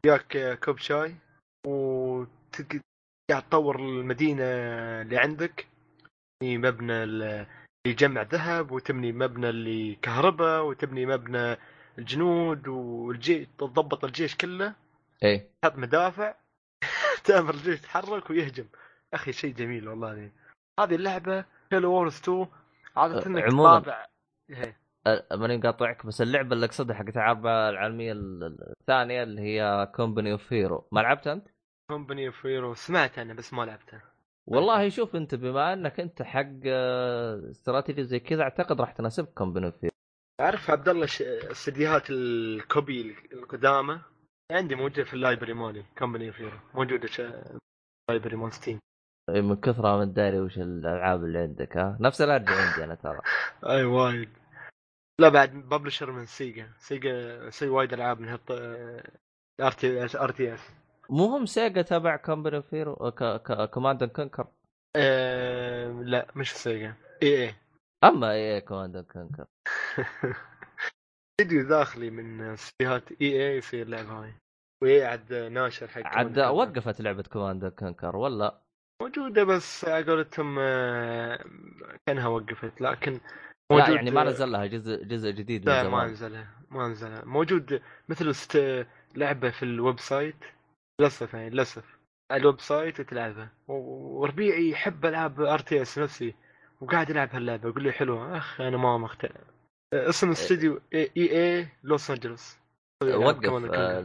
[0.06, 1.14] وياك كوب شاي
[1.66, 2.82] وقاعد
[3.48, 4.44] تطور المدينة
[5.02, 5.66] اللي عندك.
[6.42, 7.46] في مبنى ال-
[7.86, 11.56] يجمع ذهب وتبني مبنى اللي كهرباء وتبني مبنى
[11.98, 14.74] الجنود والجيش تضبط الجيش كله.
[15.22, 15.48] إيه.
[15.62, 16.34] تحط مدافع.
[17.26, 18.66] تامر الجيش يتحرك ويهجم.
[19.14, 20.30] أخي شيء جميل والله
[20.80, 22.46] هذه اللعبة Halo Wars 2
[22.96, 23.78] عادة إنك عموماً.
[23.78, 24.06] طابع
[24.50, 24.80] إيه.
[25.06, 29.92] أه، ماني مقاطعك بس اللعبة اللي اقصدها حقت الحرب العالمية ال- ال- الثانية اللي هي
[29.94, 31.48] Company of Heroes ما لعبت أنت؟
[31.90, 34.00] Company of Heroes سمعت أنا بس ما لعبته
[34.46, 39.66] والله شوف أنت بما أنك أنت حق آه، استراتيجي زي كذا أعتقد راح تناسبك كومباني
[39.66, 39.94] اوف هيرو
[40.40, 41.04] تعرف عبد الله
[41.50, 44.00] استديوهات الكوبي القدامى؟
[44.52, 47.22] عندي موجوده في ال library مالي Company of Heroes موجوده ش...
[48.10, 48.78] library مال Steam
[49.30, 53.20] إيه، من كثرها من داري وش الألعاب اللي عندك ها؟ نفس الارجع عندي أنا ترى.
[53.76, 54.28] أي وايد.
[55.20, 58.50] لا بعد publisher من سيجا سيجا سوي وايد ألعاب من هالط
[59.60, 60.60] ار تي اس ار تي اس
[61.10, 63.12] مو هم Sega تبع Company of Heroes
[63.70, 64.46] Command & Conquer
[66.02, 67.54] لا مش Sega EA.
[68.04, 69.46] أما إيه Command & Conquer
[71.40, 74.34] فيديو داخلي من استديوهات EA يصير اللعبه هاي.
[74.82, 76.38] و EA عاد ناشر حق عاد.
[76.38, 78.62] وقفت لعبة Command & Conquer ولا؟
[79.02, 81.44] موجودة بس على قولتهم آه،
[82.06, 83.20] كأنها وقفت لكن
[83.70, 87.24] لا يعني ما نزل لها جزء جزء جديد لا ما نزلها ما نزلها.
[87.24, 88.58] موجود مثل است...
[89.14, 90.44] لعبة في ال website.
[91.00, 91.98] للأسف يعني للأسف.
[92.32, 96.34] ال website وتلعبها وربيعي يحب ألعاب RTS نفسي.
[96.80, 98.36] وقاعد يلعب هاللعبة يقول لي حلوة.
[98.36, 99.40] أخ أنا ما مقتنع.
[100.08, 102.56] اسم الاستوديو EA Los Angeles.
[103.02, 104.00] وقف كمان آه،.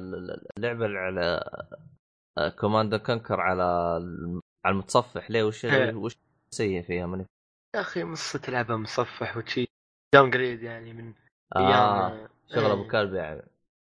[0.57, 1.43] اللعبة على
[2.59, 5.31] Command & Conquer على الم- على المتصفح.
[5.31, 5.93] ليه؟ وش إيه.
[5.93, 6.15] وش
[6.53, 7.25] سيء فيها؟ من
[7.75, 9.67] يا أخي مص تلعبها مصفح وشي.
[10.13, 11.13] downgrade يعني من
[11.55, 12.73] آه أيام شغل إيه.
[12.73, 13.43] أبو كلب يعني.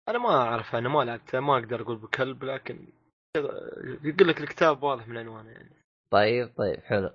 [0.09, 2.87] أنا ما أعرف أنا ما لعبتها ما أقدر أقول بكلب لكن
[4.03, 5.71] يقول لك الكتاب واضح من عنوانه يعني.
[6.11, 7.09] طيب طيب حلو.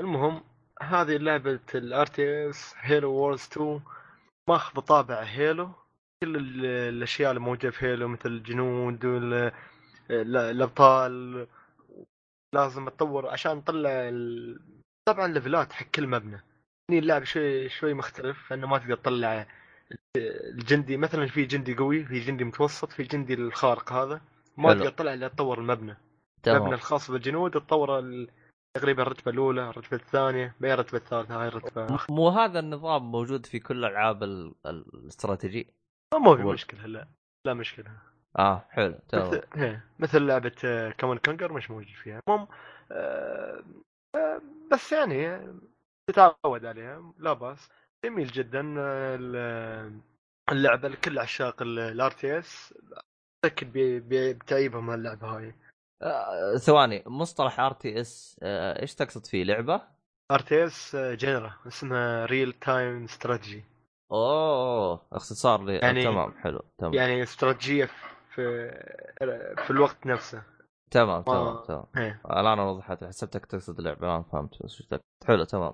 [0.00, 0.42] المهم
[0.82, 3.80] هذه لعبة ال RTS Halo Wars 2
[4.48, 5.70] ماخذ طابع Halo
[6.22, 9.04] كل ال- الأشياء اللي موجودة في Halo مثل الجنود
[10.10, 11.46] الأبطال
[12.54, 14.60] لازم تطور عشان نطلع ال...
[15.08, 16.42] طبعا levelات حق كل مبنى.
[16.90, 19.46] هني اللعب شوي شوي مختلف انه ما تقدر تطلع
[20.16, 24.20] الجندي مثلا في جندي قوي في جندي متوسط في جندي الخارق هذا
[24.56, 24.74] ما.
[24.74, 25.76] تقدر تطلع إلا تطور المبنى.
[25.90, 25.96] المبنى
[26.42, 28.28] تمام الخاص بالجنود تطور ال-
[28.78, 31.98] تقريبا الرتبة الأولى الرتبة الثانية بعدين الرتبة الثالثة هاي الرتبة.
[32.10, 35.66] مو هذا النظام موجود في كل ألعاب ال- ال- الاستراتيجي؟
[36.14, 37.08] ما في مشكلة لا
[37.46, 37.90] لا مشكلة.
[38.38, 39.28] آه حلو تمام.
[39.28, 39.80] مثل, هي.
[39.98, 42.20] مثل لعبة Command & Conquer مش موجود فيها.
[42.28, 42.48] المهم
[42.92, 43.62] آه،
[44.14, 44.40] آه،
[44.72, 45.38] بس يعني
[46.10, 47.70] تتعود عليها لا بأس.
[48.04, 50.00] جميل جدا آه، ال-
[50.52, 52.74] اللعبة لكل عشاق ال RTS
[53.62, 54.00] بي-
[54.32, 55.54] بتعيبهم هاللعبة هاي.
[56.02, 59.82] آه ثواني مصطلح RTS إيش تقصد فيه؟ لعبة؟
[60.32, 63.64] RTS genre اسمها real-time strategy
[64.12, 65.72] أوه اختصار لي.
[65.76, 65.86] يعني...
[65.86, 66.94] يعني- تمام حلو تمام.
[66.94, 67.84] يعني استراتيجية
[68.34, 68.70] في
[69.66, 70.42] في الوقت نفسه.
[70.90, 72.20] تمام تمام ما- تمام إيه.
[72.30, 74.82] الآن وضحت حسبتك تقصد اللعبة ما فهمت بس.
[75.26, 75.72] حلو تمام.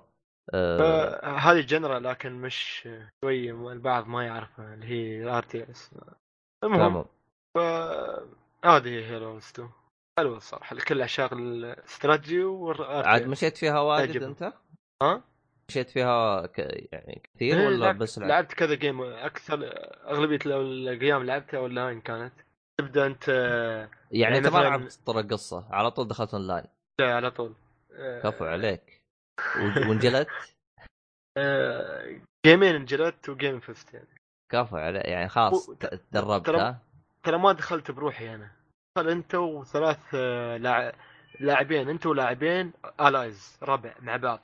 [0.53, 0.79] آه
[1.23, 2.87] آه، هذه genre لكن مش
[3.23, 5.91] شوي البعض ما يعرفها اللي هي RTS
[6.63, 7.05] المهم تمام.
[7.55, 7.57] ف
[8.65, 9.69] هذه هي Halo 2
[10.19, 14.25] حلوة الصراحة لكل عشاق الاستراتيجي والار عاد مشيت فيها واجد تعجبني.
[14.29, 14.53] أنت؟
[15.03, 15.23] ها؟
[15.69, 16.59] مشيت فيها ك...
[16.91, 19.59] يعني كثير إيه، ولا لعبت- بس لعب؟ لعبت كذا game أكثر
[20.07, 22.33] أغلبية الأيام لعبتها اونلاين كانت.
[22.79, 26.65] تبدأ أنت يعني يعني انت ما مثلاً- لعبت طر القصة على طول دخلت اونلاين
[27.01, 27.53] لا على طول.
[27.93, 29.01] آه، كفو عليك.
[29.57, 30.27] وانجلت
[31.37, 34.07] آه، جيمين انجلت وجيم فزت يعني.
[34.51, 35.69] كفو عليك يعني خلاص
[36.11, 36.49] تدربت
[37.27, 38.51] ترى- ما دخلت بروحي أنا.
[38.97, 40.93] انت وثلاث آه، لاع-
[41.39, 44.39] لاعبين انت ولاعبين الايز ربع مع بعض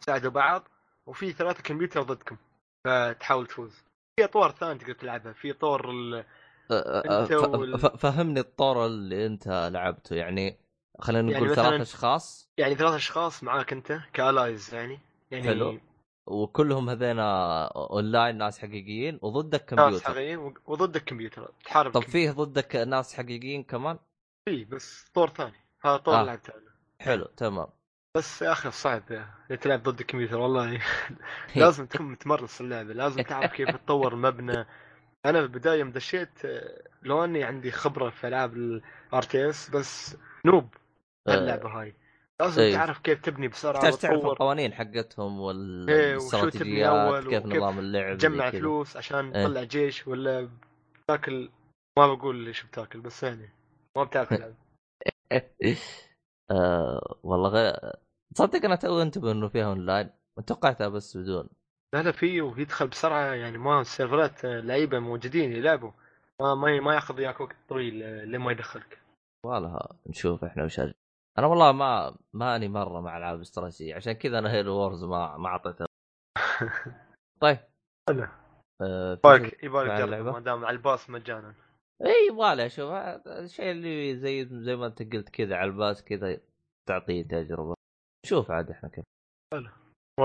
[0.00, 0.68] ساعدوا بعض
[1.06, 2.36] وفي ثلاثة كمبيوتر ضدكم
[2.84, 3.82] فتحاول تفوز
[4.16, 6.24] في اطوار ثانية تقدر تلعبها في طور ال...
[6.70, 10.56] أنت ف- وال- فهمني الطور اللي انت لعبته يعني
[11.00, 14.98] خلينا يعني نقول مثلاً- ثلاث أشخاص يعني ثلاث أشخاص معاك أنت ك allies يعني
[15.30, 15.80] يعني حلو.
[16.26, 22.02] وكلهم هذينا اونلاين ناس حقيقيين وضدك ناس كمبيوتر حقيقيين و- وضدك كمبيوتر تحارب طب.
[22.02, 23.98] فيه ضدك ناس حقيقيين كمان؟
[24.48, 25.56] في بس طور ثاني.
[25.84, 26.22] هذا طور آه.
[26.22, 26.52] لعبته
[27.00, 27.66] حلو تمام.
[28.16, 29.02] بس يا أخي صعب
[29.60, 30.80] تلعب ضد الكمبيوتر والله.
[31.56, 34.66] لازم تكون متمرس اللعبة لازم تعرف كيف تطور مبنى.
[35.26, 40.74] أنا بالبداية يوم دشيت آه، لو أني عندي خبرة في ألعاب ال RTS بس noob.
[41.28, 41.94] هاللعبة هاي.
[42.42, 42.74] لازم إيه.
[42.74, 48.50] تعرف كيف تبني بسرعة تحتاج تعرف وتطور القوانين حقتهم إيه، والاستراتيجيات كيف نظام اللعب تجمع.
[48.50, 49.46] فلوس عشان إيه.
[49.46, 50.48] تطلع جيش ولا
[51.04, 51.50] بتاكل
[51.98, 53.50] ما بقول ليش بتاكل بس يعني
[53.96, 54.42] ما بتاكل
[56.50, 57.74] آه والله غير
[58.34, 60.10] تصدق أنا تو أنتبه إنه فيها اونلاين
[60.46, 61.48] توقعتها بس بدون
[61.94, 65.90] لا لا في ويدخل بسرعة يعني ما ال serverات آه، لعيبة موجودين يلعبوا
[66.40, 68.98] ما ما ما ياخذ وياك وقت طويل آه، لين ما يدخلك
[69.46, 70.80] والله نشوف إحنا وش.
[71.38, 75.48] أنا والله ما ماني مرة مع ألعاب استراتيجية عشان كذا أنا Halo Wars ما ما
[75.48, 75.86] اعطيتها
[77.42, 77.58] طيب.
[78.08, 78.26] حلو
[78.82, 81.54] آه يبالك يبالك؟ ما دام على ال Pass مجانا.
[82.04, 86.04] إي يبغالي أشوف هذا الشيء اللي زي زي ما أنت قلت كذا على ال Pass
[86.04, 86.40] كذا
[86.88, 87.74] تعطيه تجربة.
[88.26, 89.04] شوف عاد إحنا كيف.
[90.20, 90.24] و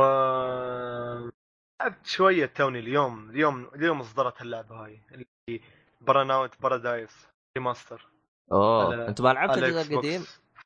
[1.82, 5.62] لعبت شوية توني اليوم اليوم اليوم اصدرت اللعبة هاي اللي
[6.02, 8.08] Burnout Paradise Remastered
[8.52, 10.22] أوه على- أنت ما لعبت الجزء القديم؟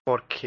[0.07, 0.45] Box 4K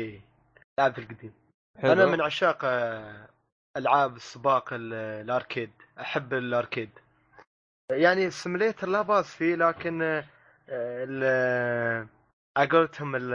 [0.79, 1.33] لعبت القديم
[1.79, 1.93] حلو.
[1.93, 3.29] أنا من عشاق آه،
[3.77, 5.70] ألعاب السباق ال- ال arcade.
[6.01, 6.90] أحب ال arcade.
[7.90, 10.25] يعني ال simulator لا بأس فيه لكن آه،
[10.69, 12.09] ال
[12.57, 13.33] على قولتهم ال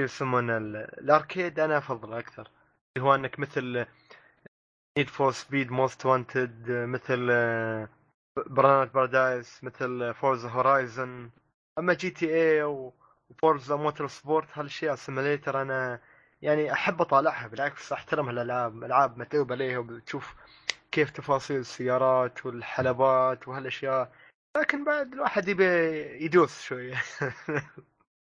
[0.00, 2.50] يسمونه ال- ال arcade أنا افضله أكثر.
[2.96, 3.86] اللي هو إنك مثل
[4.98, 7.26] Need for Speed Most Wanted مثل
[8.46, 11.30] Burnout Paradise مثل Forza Horizon
[11.78, 12.62] أما GTA
[13.34, 16.00] و Forza Motorsport هالاشياء simulator أنا
[16.42, 20.34] يعني أحب أطالعها بالعكس أحترم هالألعاب ألعاب متعوب عليها وبتشوف
[20.92, 24.12] كيف تفاصيل السيارات والحلبات وهالأشياء.
[24.56, 25.64] لكن بعد الواحد يبي
[26.24, 26.94] يدوس شوية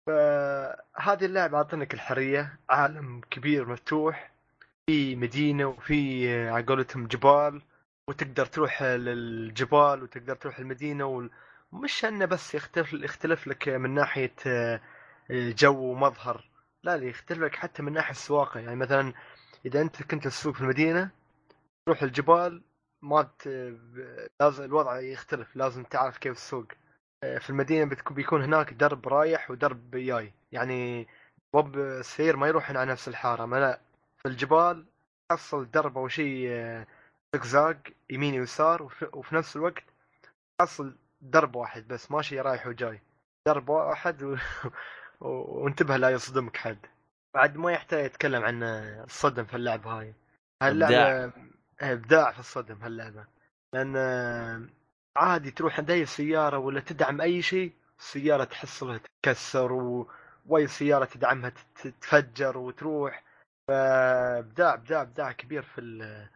[0.07, 4.33] فهذه اللعبة اعطتك الحريه عالم كبير مفتوح
[4.87, 7.63] في مدينة وفي على قولتهم جبال
[8.09, 11.31] وتقدر تروح للجبال وتقدر تروح المدينة وال...
[11.73, 14.35] مش إنه بس يختلف يختلف لك من ناحية
[15.33, 16.45] جو ومظهر
[16.85, 17.05] لا لا
[17.45, 18.61] لك حتى من ناحية السواقة.
[18.61, 19.13] يعني مثلا
[19.67, 21.11] إذا أنت كنت تسوق في المدينة
[21.87, 22.63] تروح الجبال
[23.03, 23.29] ما.
[24.41, 25.57] لازم الوضع يختلف.
[25.57, 26.37] لازم تعرف كيف
[27.25, 30.33] آه، في المدينة بتكون بيكون هناك درب رايح ودرب جاي.
[30.53, 31.09] يعني
[31.55, 33.47] بوب السير ما يروح على نفس الحارة.
[33.47, 33.81] ما لا
[34.19, 34.87] في الجبال
[35.31, 36.49] تحصل درب أو شيء
[37.37, 37.79] زقزاق
[38.11, 39.85] يمين ويسار وفي نفس الوقت
[40.61, 43.01] تحصل درب واحد بس ماشي رايح وجاي.
[43.49, 44.37] درب واحد و...
[45.27, 46.79] و- وانتبه لا يصدمك حد.
[47.35, 50.15] بعد ما يحتاج يتكلم عن الصدم في اللعبه هاي.
[50.63, 51.33] هاللعبه
[51.81, 52.33] إبداع.
[52.33, 53.25] في الصدم هاللعبة.
[53.75, 53.97] لأن
[55.17, 60.11] عادي تروح عند أي سيارة ولا تدعم أي شيء السيارة تحصلها تتكسر و...
[60.47, 63.23] وأي سيارة تدعمها تت- تتفجر وتروح.
[63.69, 66.27] فإبداع إبداع إبداع كبير في ال...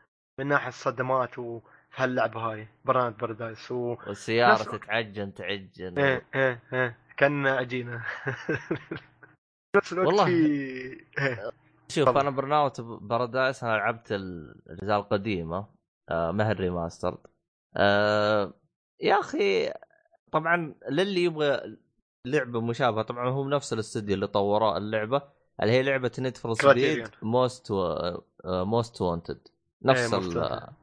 [0.40, 2.66] من ناحية الصدمات وفي هاللعبة هاي.
[2.84, 3.96] Burnout Paradise و...
[4.06, 5.98] والسيارة نفس- تتعجن تعجن.
[5.98, 6.96] إيه إيه إيه.
[7.16, 7.42] كان
[9.76, 10.24] نفس الوقت والله.
[10.24, 10.30] في
[11.18, 11.50] إيه.
[11.88, 12.20] شوف تفضل.
[12.20, 15.66] أنا Burnout Paradise أنا لعبت الأجزاء القديمة
[16.10, 17.18] آه ما هي ال remaster
[17.76, 18.54] آه
[19.00, 19.72] يا أخي
[20.32, 21.76] طبعا للي يبغى
[22.24, 25.22] لعبة مشابهة طبعا هم نفس الاستوديو اللي طوروا اللعبة
[25.62, 27.08] اللي هي لعبة Need for Speed.
[27.22, 27.72] Most
[28.44, 29.48] Most Wanted
[29.82, 30.38] نفس ال.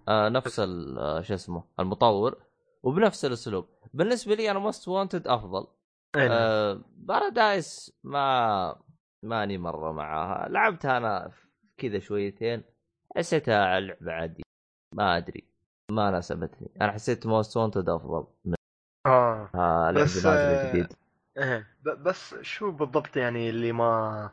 [0.08, 2.38] آه نفس آه، شو اسمه المطور
[2.84, 5.68] وبنفس الأسلوب بالنسبة لي أنا Most Wanted أفضل
[6.16, 6.28] إيه،.
[6.32, 8.76] آه Paradise ما
[9.24, 10.50] ماني مرة معاها.
[10.50, 11.32] لعبتها أنا
[11.78, 12.64] كذا شويتين
[13.18, 14.44] حسيتها لعبة عادية.
[14.96, 15.44] ما أدري
[15.92, 16.70] ما ناسبتني.
[16.82, 18.56] أنا حسيت Most Wanted أفضل من
[19.06, 24.30] آه آه بس، آه، ب- بس شو بالضبط يعني اللي ما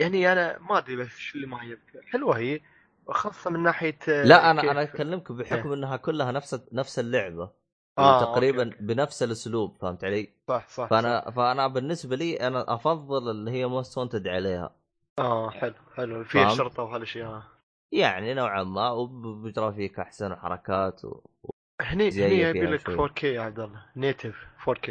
[0.00, 2.60] يعني أنا ما أدري بس شو اللي ما عجبك حلوة هي
[3.08, 7.63] خاصة من ناحية لا أنا أنا أكلمك بحكم إنها كلها نفس نفس اللعبة.
[7.98, 8.76] آه، تقريبا okay،.
[8.80, 11.30] بنفس الأسلوب فهمت علي؟ صح صح فانا صح.
[11.34, 14.76] فأنا بالنسبة لي أنا أفضل اللي هي Most Wanted عليها
[15.18, 17.42] آه حلو حلو فيها فهمت؟ شرطة وهالاشياء
[17.92, 21.20] يعني نوعا ما وبجرافيك أحسن وحركات و...
[21.80, 23.08] هني هني يبي لك شوي.
[23.08, 24.90] 4K يا عبد الله native 4K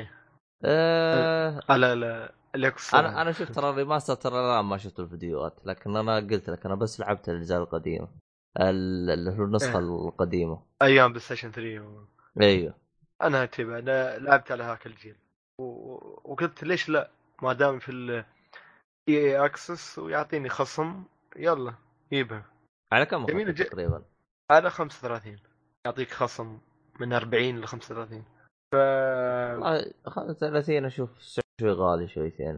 [0.65, 4.99] آه على ال- ال X أنا أنا شفت ترى ال remaster ترى لا ما شفت
[4.99, 8.07] الفيديوهات لكن أنا قلت لك أنا بس لعبت الأجزاء القديمة
[8.57, 10.07] ال- اللي هو النسخة إيه.
[10.07, 12.05] القديمة أيام PlayStation 3 و...
[12.41, 12.82] أيوه
[13.27, 15.15] أنا تبع أنا لعبت على هاك الجيل.
[15.59, 17.09] وقلت ليش لا؟
[17.41, 18.25] ما دام في ال
[19.09, 21.03] EA Access ويعطيني خصم
[21.35, 21.73] يلا
[22.13, 22.45] جيبها
[22.93, 23.65] على كم جميل أخذت جد.
[23.65, 24.05] تقريبا؟
[24.51, 25.39] على 35
[25.85, 26.59] يعطيك خصم
[26.99, 28.23] من 40 ل 35
[28.73, 31.09] ف والله 35 أشوف
[31.61, 32.57] شوي غالي شويتين.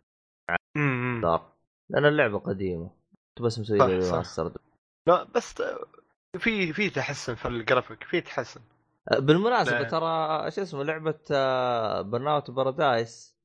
[1.21, 1.53] دار
[1.89, 2.89] لأن اللعبة قديمة.
[3.37, 3.81] كنت بس مسوي.
[3.81, 4.53] remaster
[5.07, 5.63] لا بس
[6.37, 8.61] في في تحسن في الجرافيك في تحسن.
[9.11, 9.83] بالمناسبة لا.
[9.89, 11.19] ترى شو اسمه لعبة
[12.01, 13.35] Burnout Paradise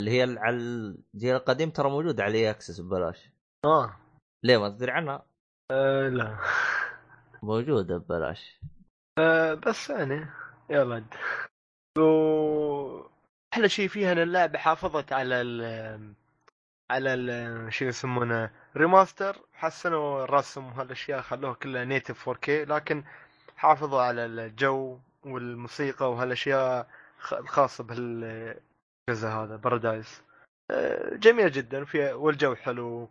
[0.00, 3.30] اللي هي على الجيل القديم ترى موجودة على Access ببلاش
[3.64, 3.96] آه,
[4.42, 5.26] ليه ما تدري عنها؟
[5.70, 6.38] آه لا
[7.42, 8.60] موجودة ببلاش
[9.18, 10.26] آه بس يعني
[10.70, 11.04] يلا.
[11.98, 12.04] و
[13.54, 16.14] أحلى شيء فيها إن اللعبة حافظت على ال
[16.90, 23.04] على ال شو يسمونه remaster حسنوا الرسم وهالأشياء خلوها كلها native 4K لكن
[23.64, 26.88] حافظوا على الجو والموسيقى وهالأشياء
[27.32, 30.22] الخاصة بهالجزء هذا بارادايس
[30.70, 33.08] آه، جميل جدا فيها والجو حلو.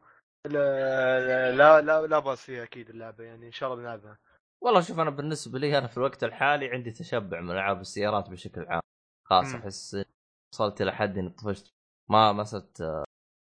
[0.47, 4.17] لا لا لا, لا بأس فيها أكيد اللعبة يعني إن شاء الله بنلعبها.
[4.63, 8.65] والله شوف أنا بالنسبة لي أنا في الوقت الحالي عندي تشبع من ألعاب السيارات بشكل
[8.65, 8.81] عام.
[9.25, 9.55] خلاص.
[9.55, 10.05] أحس
[10.53, 11.73] وصلت إلى حد إني طفشت.
[12.09, 13.03] ما ما صرت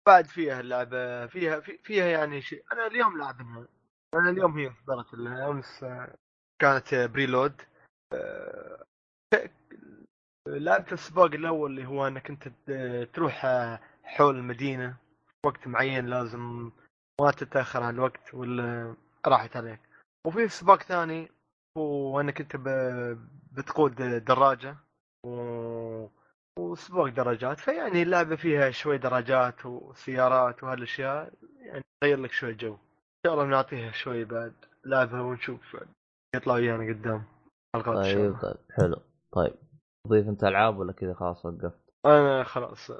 [0.07, 2.63] بعد فيها اللعبة فيها في فيها يعني شيء.
[2.73, 3.67] أنا اليوم لعبناها
[4.13, 6.15] أنا اليوم هي اصدرت امس آه،
[6.61, 7.61] كانت بريلود.
[8.13, 8.85] آه،
[10.47, 16.05] لعبت السباق الأول اللي هو إنك أنت ت- تروح آه، حول المدينة في وقت معين
[16.05, 16.71] لازم
[17.21, 18.95] ما تتأخر عن الوقت ولا
[19.27, 19.79] راحت عليك.
[20.27, 21.31] وفي سباق ثاني
[21.77, 24.75] هو إنك أنت ب- بتقود دراجة
[25.25, 26.07] و...
[26.59, 27.59] وسباق درجات.
[27.59, 32.73] فيعني اللعبة فيها شوي درجات وسيارات وهالأشياء يعني تغير لك شوي جو.
[32.73, 32.79] إن
[33.25, 34.53] شاء الله بنعطيها شوي بعد
[34.85, 35.77] لعبه ونشوف
[36.35, 37.23] يطلع ويانا قدام
[37.75, 38.97] حلقات طيب طيب حلو.
[39.31, 39.53] طيب
[40.07, 42.91] تضيف انت ألعاب ولا كذا؟ خلاص وقفت؟ أنا خلاص.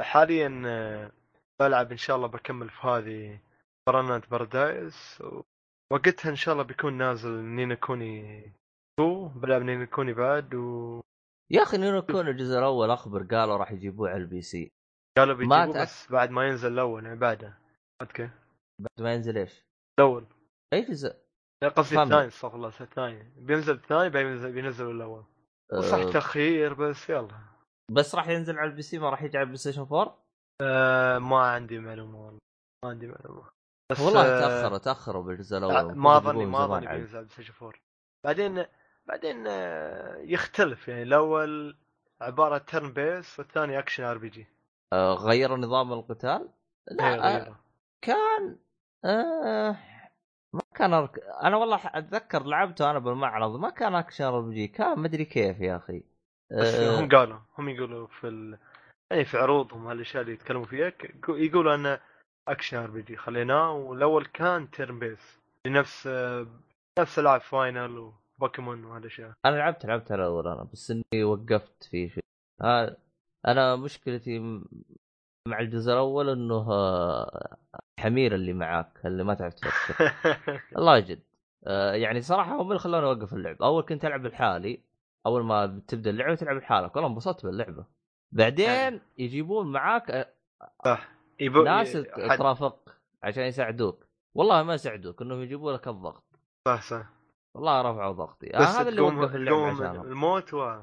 [0.00, 0.48] حاليا
[1.60, 3.40] بلعب إن شاء الله بكمل في هذه
[3.88, 5.22] Burnout Paradise
[5.92, 8.40] وقتها إن شاء الله بيكون نازل Ni no Kuni
[9.00, 11.02] 2 بلعب Ni no Kuni بعد وقالوا
[11.50, 14.70] يا أخي Ni no Kuni الجزء الأول أخبر قالوا راح يجيبوه على ال PC.
[15.34, 17.58] بيجيبوا تأك- بس بعد ما ينزل الأول يعني بعده.
[18.02, 18.30] okay.
[18.78, 19.64] بعد ما ينزل إيش؟
[19.98, 20.26] الأول.
[20.72, 21.16] أي جزء؟
[21.62, 22.02] لا قصدي.
[22.02, 23.32] الثاني استغفر الله الثاني.
[23.36, 25.24] بينزل الثاني بينزل بينزل الأول.
[25.80, 26.10] صح أه.
[26.10, 27.38] تأخير بس يلا.
[27.90, 30.18] بس راح ينزل على ال PC ما راح يجي على ال PlayStation 4
[30.62, 32.38] آه ما عندي معلومة والله.
[32.84, 33.42] ما عندي معلومة.
[33.92, 36.92] بس والله آه، تأخروا تأخروا بالجزء الأول ما ظني يجيبوه ما من زمان ظني على-
[36.92, 37.72] بينزل على PlayStation 4
[38.24, 38.64] بعدين
[39.06, 40.88] بعدين آه، يختلف.
[40.88, 41.76] يعني الأول
[42.20, 44.46] عبارة turn-based والثاني action RPG
[44.94, 46.48] غيروا نظام القتال؟
[46.90, 47.60] لا آه، غيره
[48.02, 48.56] كان
[49.04, 49.76] آه
[50.78, 51.18] كان أرك...
[51.42, 56.02] أنا والله أتذكر لعبته أنا بالمعرض ما كان action RPG كان مدري كيف يا أخي.
[56.50, 58.58] بس آه هم قالوا هم يقولوا في ال...
[59.10, 60.92] يعني في عروضهم هالأشياء اللي يتكلموا فيها
[61.28, 62.00] يقولوا انه
[62.48, 66.46] action RPG خليناه والأول كان turn-based لنفس آه،
[66.98, 69.32] نفس العاب Final وبوكيمون وهالأشياء.
[69.44, 72.24] أنا لعبت لعبت الأول أنا بس إني وقفت في شيء
[72.62, 72.96] آه
[73.46, 74.60] أنا مشكلتي
[75.48, 77.56] مع الجزء الأول إنه آه،
[77.98, 80.12] حمير اللي معاك اللي ما تعرف تفكر
[80.78, 81.22] الله جد
[81.66, 83.62] آه يعني صراحة هم اللي خلوني أوقف اللعب.
[83.62, 84.82] أول كنت ألعب لحالي
[85.26, 86.96] أول ما بتبدا اللعبة تلعب لحالك.
[86.96, 87.84] والله انبسطت باللعبة.
[88.32, 90.32] بعدين يجيبون معاك آه،
[90.84, 91.08] صح.
[91.40, 91.62] يبو...
[91.62, 91.92] ناس.
[92.38, 94.06] ترافق عشان يساعدوك.
[94.34, 96.24] والله ما يساعدوك إنهم يجيبوا لك الضغط.
[96.68, 97.06] صح صح.
[97.54, 98.56] والله رفعوا ضغطي.
[98.56, 100.06] آه هذا اللي وقف اللعب تقوم عشانهم.
[100.06, 100.80] الموت و...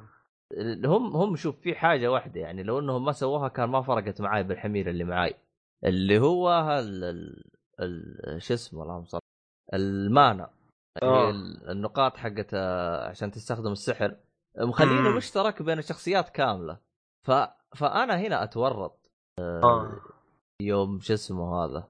[0.86, 4.44] هم هم شوف في حاجة واحدة يعني لو إنهم ما سووها كان ما فرقت معاي
[4.44, 5.36] بالحمير اللي معاي
[5.86, 7.44] اللي هو هال ال...
[7.80, 8.42] ال...
[8.42, 9.20] شو اسمه اللهم صل
[9.74, 10.50] المانا
[11.04, 11.30] آه.
[11.30, 14.16] ال- النقاط حقت آه، عشان تستخدم السحر
[14.58, 15.16] مخلينه.
[15.18, 16.80] مشترك بين الشخصيات كاملة
[17.28, 17.32] ف...
[17.76, 20.02] فأنا هنا أتورط آه.
[20.62, 21.88] يوم شو اسمه هذا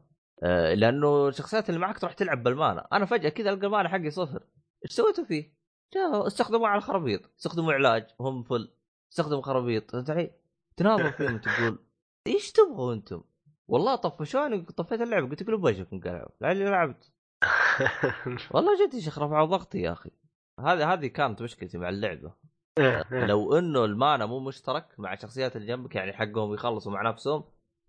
[0.74, 4.44] لأنه الشخصيات اللي معك تروح تلعب بالمانا أنا فجأة كذا ألقى المانا حقي صفر
[4.86, 5.55] إيش سويتوا فيه؟
[5.98, 8.72] استخدموا على الخرابيط استخدموا علاج هم فل
[9.12, 10.32] استخدموا خرابيط فهمت علي؟
[10.78, 11.80] تناظر فيهم تقول
[12.28, 13.24] إيش تبغوا أنتم؟
[13.68, 17.12] والله طفشوني طفيت اللعبة قلت لكم وجهكم قلعوا لعلي لعبت
[18.54, 20.12] والله جد يا شيخ رفعوا ضغطي يا أخي
[20.60, 22.34] هذه هذه كانت مشكلتي مع اللعبة.
[23.30, 27.44] لو إنه المانا مو مشترك مع الشخصيات اللي جنبك يعني حقهم يخلصوا مع نفسهم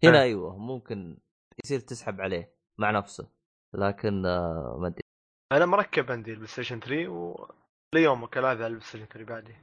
[0.04, 0.22] هنا.
[0.22, 1.18] أيوه ممكن
[1.64, 3.28] يصير تسحب عليه مع نفسه
[3.74, 5.00] لكن آه، ما أدري
[5.52, 9.55] أنا مركب عندي ال PlayStation 3 وليومك على ال PlayStation 3 بعدي؟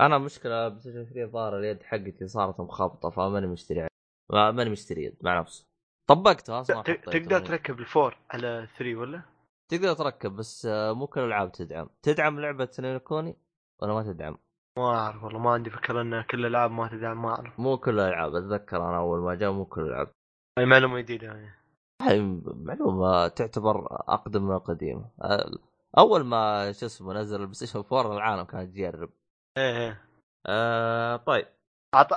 [0.00, 3.86] أنا مشكلة PlayStation 3 الظاهر اليد حقتي صارت مخابطه فماني مشتري
[4.32, 5.66] ما- ماني مشتري يد مع نفسه
[6.08, 6.82] طبقته أصلا.
[6.82, 9.22] تقدر تركب ال four على 3 ولا؟
[9.70, 11.88] تقدر تركب بس آه، مو كل الألعاب تدعم.
[12.02, 13.36] تدعم لعبة Ni no Kuni
[13.82, 14.38] ولا ما تدعم؟
[14.78, 17.60] ما أعرف والله ما عندي فكرة إن كل الألعاب ما تدعم ما أعرف.
[17.60, 20.08] مو كل الألعاب أتذكر أنا أول ما جاء مو كل الألعاب.
[20.58, 21.50] هاي معلومه جديدة يعني.
[22.02, 25.50] هاي معلومة تعتبر أقدم من القديمه آه،
[25.98, 29.10] أول ما شو اسمه نزل ال PlayStation 4 العالم كانت تجرب
[29.58, 30.04] إيه إيه.
[30.46, 31.46] آه طيب.
[31.94, 32.08] عط...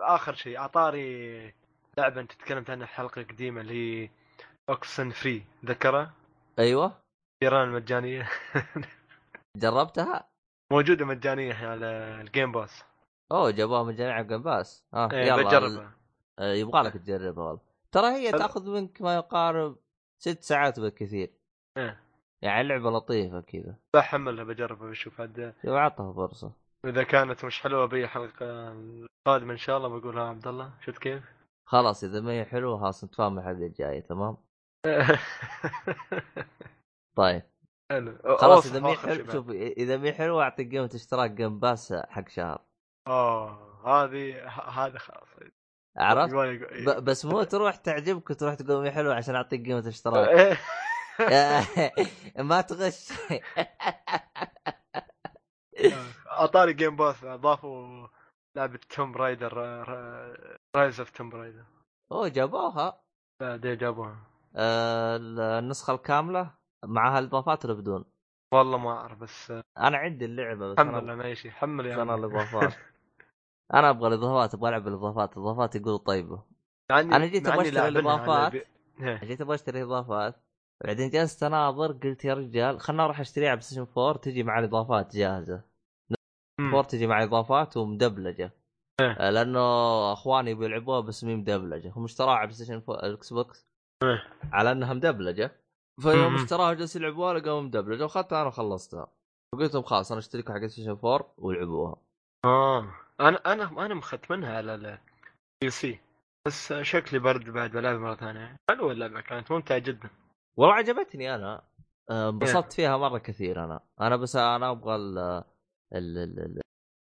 [0.00, 1.54] آخر شيء عطاري
[1.98, 4.10] لعبة أنت تكلمت عنها حلقة قديمة اللي هي
[4.68, 6.12] Oxenfree ذكرها؟
[6.58, 7.02] أيوه.
[7.42, 8.28] ايران المجانية.
[9.56, 10.28] جربتها؟
[10.72, 11.86] موجودة مجانية على
[12.20, 12.84] ال Game Pass
[13.32, 15.36] أوه جابوها من جميع Game Pass آه إيه يلا.
[15.42, 15.92] بجربها
[16.38, 17.60] آه، يبغى لك تجربها والله.
[17.92, 18.32] ترى هي.
[18.32, 19.76] تأخذ منك ما يقارب
[20.18, 21.32] ست ساعات بالكثير.
[21.76, 22.09] إيه.
[22.42, 26.52] يعني لعبه لطيفة كذا بحملها بجربها بشوف عاد شوف عطها فرصة
[26.84, 31.22] إذا كانت مش حلوة بي حلقة القادمة إن شاء الله بقولها عبد الله شفت كيف؟
[31.66, 34.36] خلاص إذا ما هي حلوة خلاص نتفاهم الحلقة الجاية تمام
[37.16, 37.42] طيب
[37.90, 39.32] حلو خلاص إذا مي حلو.
[39.32, 42.62] شوف إذا مي حلو أعطيك قيمة اشتراك Game Pass حق شهر
[43.06, 45.28] آه هذه هذا خلاص
[45.96, 46.34] عرفت؟
[47.02, 50.58] بس مو تروح تعجبك وتروح تقول مي حلو عشان أعطيك قيمة اشتراك.
[52.50, 53.12] ما تغش.
[56.26, 58.06] اعطاني Game Pass أضافوا
[58.56, 59.54] لعبة Tomb Raider
[60.76, 61.64] Rise of Tomb Raider
[62.12, 63.02] أوه جابوها.
[63.40, 64.16] بعدين جابوها.
[64.56, 65.16] آه،
[65.58, 66.50] النسخة الكاملة
[66.84, 68.04] معها الإضافات ولا بدون؟
[68.54, 72.02] والله ما أعرف بس أنا عندي اللعبة بس أنا حمل أنا اي شيء حمل يا
[72.02, 72.14] أنا.
[72.14, 72.74] الإضافات.
[73.74, 75.36] أنا أبغى الإضافات أبغى ألعب الإضافات.
[75.36, 76.42] الإضافات يقولوا طيبة.
[76.90, 78.52] أنا جيت الإضافات.
[78.52, 78.64] بي-
[79.00, 79.16] إيه.
[79.28, 80.49] جيت أبغى أشتري اضافات
[80.84, 85.16] بعدين جلست اناظر قلت يا رجال خلنا أروح اشتريها على Station 4 تجي مع الإضافات
[85.16, 85.62] جاهزة.
[86.60, 86.74] مم.
[86.74, 88.52] 4 تجي مع اضافات ومدبلجة.
[89.00, 89.12] إيه.
[89.12, 89.60] آه، لأنه
[90.12, 91.92] أخواني بيلعبوها بس مي مدبلجة.
[91.96, 93.66] هم اشتراها على PlayStation 4 ال Xbox
[94.04, 94.22] إيه.
[94.52, 95.52] على إنها مدبلجة.
[96.02, 96.34] فيوم.
[96.34, 99.06] اشتراها جالس يلعبوها لقوا مدبلجة وأخذتها أنا وخلصتها.
[99.54, 101.96] فقلت لهم خلاص أنا اشتركوا حق Station 4 والعبوها
[102.44, 102.94] آه.
[103.20, 106.00] أنا أنا أنا مختمنها على ال PC
[106.46, 108.56] بس شكلي برد بعد بلعب مرة ثانية.
[108.70, 110.10] حلوة اللعبة كانت ممتعة جدا.
[110.56, 111.62] والله عجبتني أنا.
[112.10, 113.80] آه، انبسطت فيها مرة كثير أنا.
[114.00, 116.60] أنا بس أنا أبغى ال ال ال- ال-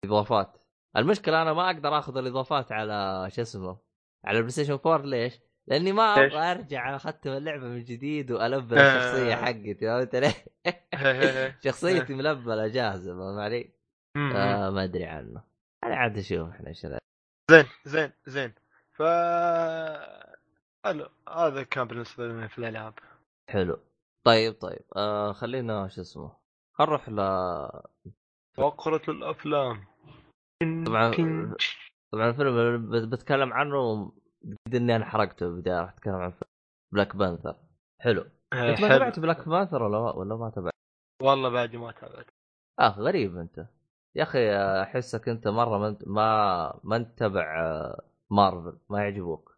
[0.05, 0.59] الإضافات.
[0.97, 3.79] المشكلة أنا ما أقدر آخذ الإضافات على شو اسمه
[4.25, 8.97] على ال PlayStation 4 ليش؟ لأني ما؟ أبغى أرجع اختم اللعبة من جديد وألفل آه.
[8.97, 9.75] الشخصية حقتي.
[9.75, 10.33] فهمت علي؟
[11.65, 13.73] شخصيتي ملفلة جاهزة فاهم علي؟
[14.17, 15.45] آه ما أدري عنه.
[15.85, 16.87] أنا عاد أشوف إحنا إيش
[17.51, 18.55] زين زين زين.
[18.93, 19.03] ف
[20.85, 22.95] حلو هذا كان بالنسبة لنا في الألعاب.
[23.51, 23.79] حلو.
[24.27, 26.37] طيب طيب آه خلينا شو اسمه
[26.73, 27.17] خل نروح ل
[28.57, 29.85] فقرة الأفلام.
[30.63, 31.57] طبعاً-
[32.13, 34.13] طبعا الفيلم بتكلم عنه
[34.67, 36.33] قد إني أنا حرقته البداية راح أتكلم عن
[36.93, 37.57] Black Panther
[38.01, 38.25] حلو.
[38.53, 38.89] أنت ما.
[38.89, 40.73] تابعت Black Panther ولا ولا ما تابعت؟
[41.23, 42.27] والله بعدي ما تابعت.
[42.81, 43.67] آه غريب أنت.
[44.15, 49.57] يا أخي أحسك أنت مرة ما أنت ما ما أنت تتبع آه، مارفل ما يعجبوك.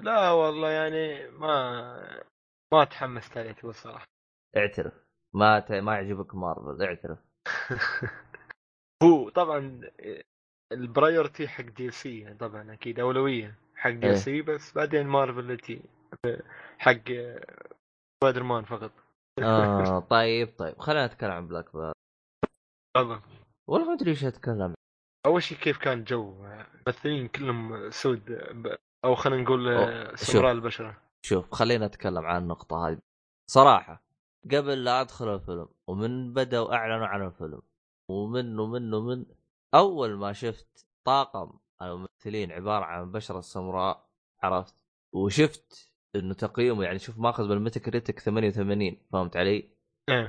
[0.00, 2.22] لا والله يعني ما
[2.72, 4.04] ما تحمست عليه تقول صراحة.
[4.56, 4.92] اعترف.
[5.34, 5.72] ما ت...
[5.72, 7.18] ما يعجبك مارفل اعترف.
[9.02, 9.80] هو طبعا
[10.72, 13.54] ال priority حق DC طبعا أكيد أولوية.
[13.76, 14.00] حق إيه.
[14.00, 15.82] DC بس بعدين مارفل تي
[16.78, 17.04] حق
[18.20, 18.92] سبايدر مان فقط.
[19.42, 20.78] آه طيب طيب.
[20.78, 21.92] خلينا نتكلم عن Black Panther
[22.96, 23.22] طبعا
[23.68, 24.74] والله ما أدري إيش أتكلم
[25.26, 28.30] أول شيء كيف كان جو؟ الممثلين كلهم سود
[29.04, 31.07] أو خلينا نقول أوه، سمراء البشرة.
[31.28, 32.98] شوف خلينا نتكلم عن النقطة هذه
[33.50, 34.02] صراحة
[34.44, 37.62] قبل لا أدخل الفيلم ومن بدأوا أعلنوا عن الفيلم
[38.08, 39.26] ومن ومن ومن
[39.74, 41.50] أول ما شفت طاقم
[41.82, 44.08] الممثلين عبارة عن بشرة سمراء
[44.42, 49.70] عرفت وشفت إنه تقييمه يعني شوف ماخذ بالميتا كريتك 88 فهمت علي؟
[50.08, 50.26] إيه.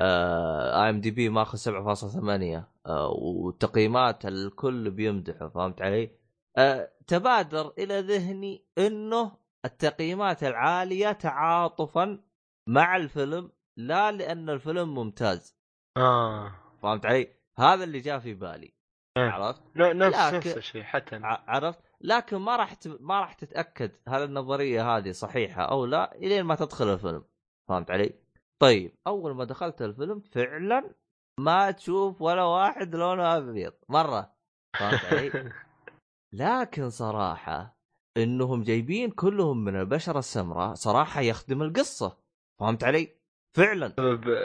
[0.84, 6.12] آي إم دي بي ماخذ 7.8 آه وتقييمات الكل بيمدحه فهمت علي؟
[6.58, 9.32] آه تبادر إلى ذهني إنه
[9.66, 12.20] التقييمات العالية تعاطفا
[12.68, 15.58] مع الفيلم لا لأن الفيلم ممتاز
[15.98, 16.52] آه
[16.82, 18.74] فهمت علي؟ هذا اللي جاء في بالي
[19.18, 19.30] إيه.
[19.30, 22.88] عرفت؟ ن- نفس لكن- نفس الشيء حتى عرفت؟ لكن ما راح ت...
[22.88, 27.24] ما راح تتأكد هل النظرية هذه صحيحة أو لا إلين ما تدخل الفيلم
[27.70, 28.14] فهمت علي؟
[28.60, 30.94] طيب أول ما دخلت الفيلم فعلا
[31.40, 34.34] ما تشوف ولا واحد لونه أبيض مرة
[34.80, 35.52] فهمت علي؟
[36.34, 37.79] لكن صراحة
[38.18, 42.18] إنهم جايبين كلهم من البشرة السمراء صراحة يخدم القصة
[42.60, 43.20] فهمت علي؟
[43.54, 43.94] فعلا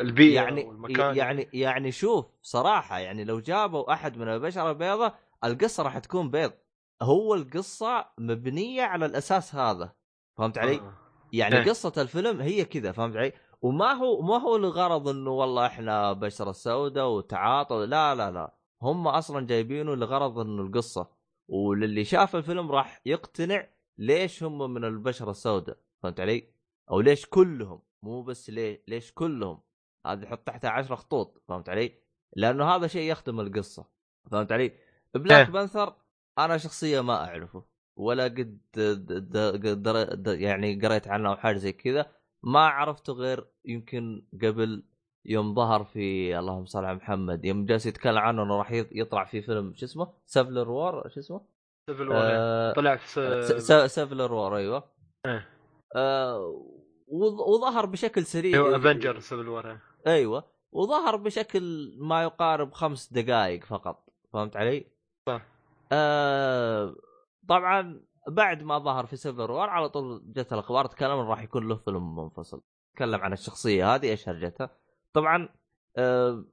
[0.01, 5.83] البيئة يعني والمكان يعني يعني شوف صراحة يعني لو جابوا أحد من البشرة البيضاء القصة
[5.83, 6.53] راح تكون بيض
[7.03, 9.93] هو القصة مبنية على الأساس هذا
[10.37, 10.95] فهمت علي؟ آه.
[11.33, 11.65] يعني إيه.
[11.65, 16.53] قصة الفيلم هي كذا فهمت علي؟ وما هو ما هو لغرض إنه والله إحنا بشرة
[16.53, 21.09] سوداء وتعاطوا لا لا لا هم أصلا جايبينه لغرض إنه القصة
[21.49, 23.67] وللي شاف الفيلم راح يقتنع
[23.99, 26.49] ليش هم من البشرة السوداء فهمت علي؟
[26.91, 29.61] أو ليش كلهم مو بس ليه ليش كلهم
[30.07, 31.93] هذه حط تحتها عشرة خطوط فهمت علي؟
[32.37, 33.87] لأنه هذا شيء يخدم القصة
[34.31, 34.73] فهمت علي؟
[35.15, 35.53] Black إيه.
[35.53, 35.97] Panther
[36.39, 37.65] أنا شخصيا ما أعرفه
[37.97, 43.13] ولا قد د- د- در- د- يعني قريت عنه أو حاجة زي كذا ما عرفته
[43.13, 44.85] غير يمكن قبل
[45.25, 49.25] يوم ظهر في اللهم صل على محمد يوم جالس يتكلم عنه إنه راح يط- يطلع
[49.25, 51.41] في فيلم شو اسمه؟ Civil War شو اسمه؟
[51.91, 54.85] Civil War آه طلع في س- س- س- Civil War أيوه
[55.27, 55.49] إيه.
[55.97, 56.65] آه
[57.09, 63.65] وظ- وظهر بشكل سريع أيوه Avenger Civil War أيوه وظهر بشكل ما يقارب خمس دقائق
[63.65, 64.87] فقط فهمت علي؟
[65.29, 65.43] صح.
[65.93, 66.95] آه
[67.49, 71.77] طبعا بعد ما ظهر في Civil War على طول جت الأخبار تكلم راح يكون له
[71.77, 72.63] فيلم منفصل
[72.97, 74.71] تكلم عن الشخصية هذه إيش هرجتها
[75.15, 75.49] طبعا
[75.97, 76.45] آه،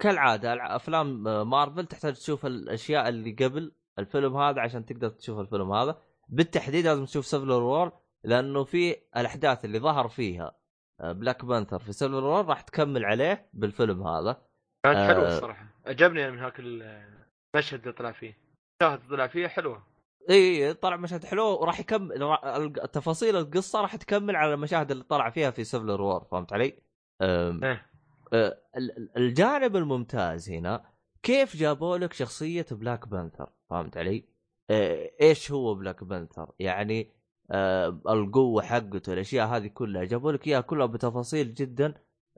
[0.00, 5.38] كالعادة الع- أفلام آه، مارفل تحتاج تشوف الأشياء اللي قبل الفيلم هذا عشان تقدر تشوف
[5.40, 7.92] الفيلم هذا بالتحديد لازم تشوف Civil War
[8.24, 10.54] لأنه في الأحداث اللي ظهر فيها
[11.00, 14.42] آه، Black Panther في Civil War راح تكمل عليه بالفيلم هذا
[14.84, 15.06] كانت آه.
[15.08, 18.36] حلوة الصراحة عجبني أنا من هاك المشهد اللي طلع فيه
[18.82, 19.82] المشاهد اللي طلع فيه حلوة
[20.30, 25.50] إي طلع مشهد حلو وراح يكمل تفاصيل القصة راح تكمل على المشاهد اللي طلع فيها
[25.50, 26.78] في Civil War فهمت علي؟
[27.22, 27.86] إيه.
[28.32, 30.84] أه، ال- ال- الجانب الممتاز هنا
[31.22, 34.24] كيف جابوا لك شخصية بلاك بانثر فهمت علي؟
[34.70, 37.10] أه، إيش هو بلاك بانثر؟ يعني
[37.50, 41.94] أه، القوة حقته الأشياء هذه كلها جابوا لك إياها كلها بتفاصيل جدا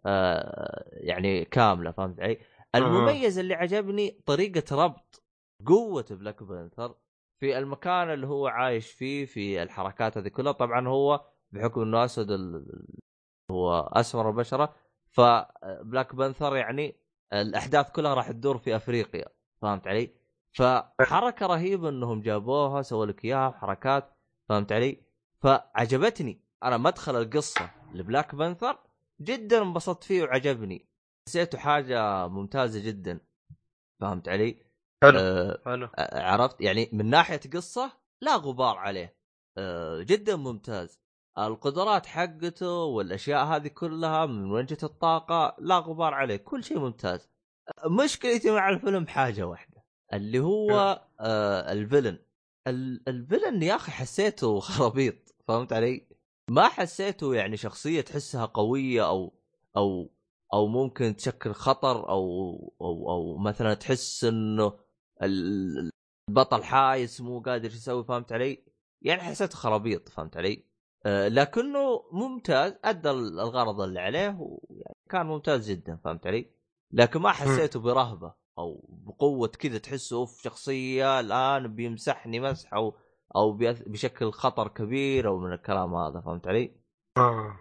[0.06, 2.38] أه، يعني كاملة فهمت علي؟
[2.74, 5.22] المميز اللي عجبني طريقة ربط
[5.66, 6.94] قوة بلاك بانثر
[7.40, 12.30] في المكان اللي هو عايش فيه في الحركات هذه كلها طبعا هو بحكم إنه اسود
[13.50, 14.74] هو اسمر البشره
[15.10, 16.96] فبلاك بانثر يعني
[17.32, 19.24] الأحداث كلها راح تدور في أفريقيا
[19.62, 20.10] فهمت علي؟
[20.52, 24.12] فحركة رهيبة إنهم جابوها سووا لك إياها حركات
[24.48, 25.02] فهمت علي؟
[25.40, 28.78] فعجبتني أنا مدخل القصة لبلاك بانثر
[29.20, 30.88] جدا انبسطت فيه وعجبني
[31.28, 33.20] حسيته حاجة ممتازة جدا
[34.00, 34.62] فهمت علي؟
[35.02, 39.16] حلو أه حلو عرفت يعني من ناحية قصة لا غبار عليه
[39.58, 40.99] أه جدا ممتاز
[41.38, 47.28] القدرات حقته والأشياء هذه كلها من جت الطاقة لا غبار عليه كل شيء ممتاز
[47.86, 52.18] مشكلتي مع الفيلم حاجة واحدة اللي هو آه الفيلن
[52.66, 56.06] ال- الفيلن يا أخي حسيته خرابيط فهمت علي؟
[56.50, 59.34] ما حسيته يعني شخصية تحسها قوية أو
[59.76, 60.10] أو
[60.54, 62.24] أو ممكن تشكل خطر أو
[62.80, 64.78] أو أو مثلا تحس إنه
[65.22, 65.90] ال-
[66.28, 68.64] البطل حايس مو قادر يسوي فهمت علي؟
[69.02, 70.69] يعني حسيته خرابيط فهمت علي؟
[71.06, 76.50] آه لكنه ممتاز أدى الغرض اللي عليه ويعني كان ممتاز جدا فهمت علي؟
[76.92, 82.96] لكن ما حسيته برهبة أو بقوة كذا تحسه اوف شخصية الآن بيمسحني مسح أو
[83.36, 83.52] أو
[83.86, 86.72] بشكل خطر كبير أو من الكلام هذا فهمت علي؟
[87.16, 87.56] آه.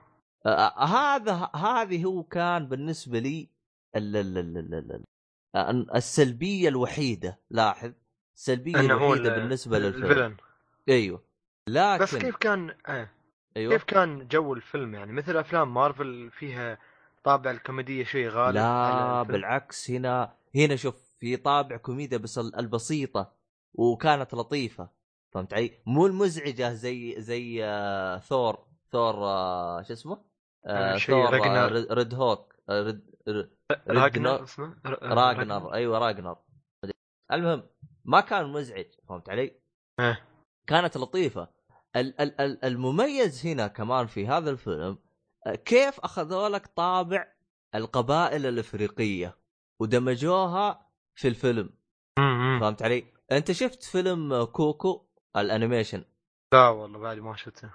[0.45, 3.49] آه، هذا هذه هو كان بالنسبة لي
[3.95, 5.03] ال ال ال ال ال
[5.55, 7.91] ال السلبية الوحيدة لاحظ
[8.35, 10.37] السلبية الوحيدة ال- بالنسبة للفيلم ال villain
[10.89, 11.23] أيوه
[11.67, 13.09] لكن بس كيف كان آه.
[13.57, 16.77] أيوه كيف كان جو الفيلم يعني مثل أفلام مارفل فيها
[17.23, 19.23] طابع الكوميدية شيء غالب لا.
[19.23, 23.31] بالعكس هنا هنا شوف في طابع كوميديا بس ال- البسيطة
[23.73, 24.89] وكانت لطيفة
[25.31, 30.21] فهمت علي؟ مو المزعجة زي زي آه ثور ثور آه شو اسمه؟
[30.65, 31.71] آه آه، ثور آه راجنروك.
[31.71, 32.81] ريد- ريد هوك آه
[33.27, 33.49] ريد
[33.87, 36.37] راجنروك اسمه ر- راجنروك أيوه راجنروك
[37.31, 37.63] المهم
[38.05, 39.51] ما كان مزعج فهمت علي؟
[39.99, 40.25] إيه.
[40.67, 41.47] كانت لطيفة
[42.63, 44.97] المميز هنا كمان في هذا الفيلم
[45.47, 47.27] آه، كيف أخذوا لك طابع
[47.75, 49.37] القبائل الإفريقية
[49.81, 51.69] ودمجوها في الفيلم.
[52.61, 55.05] فهمت علي؟ أنت شفت فيلم كوكو
[55.37, 56.03] ال animation؟
[56.53, 57.69] لا والله بعد ما شفته.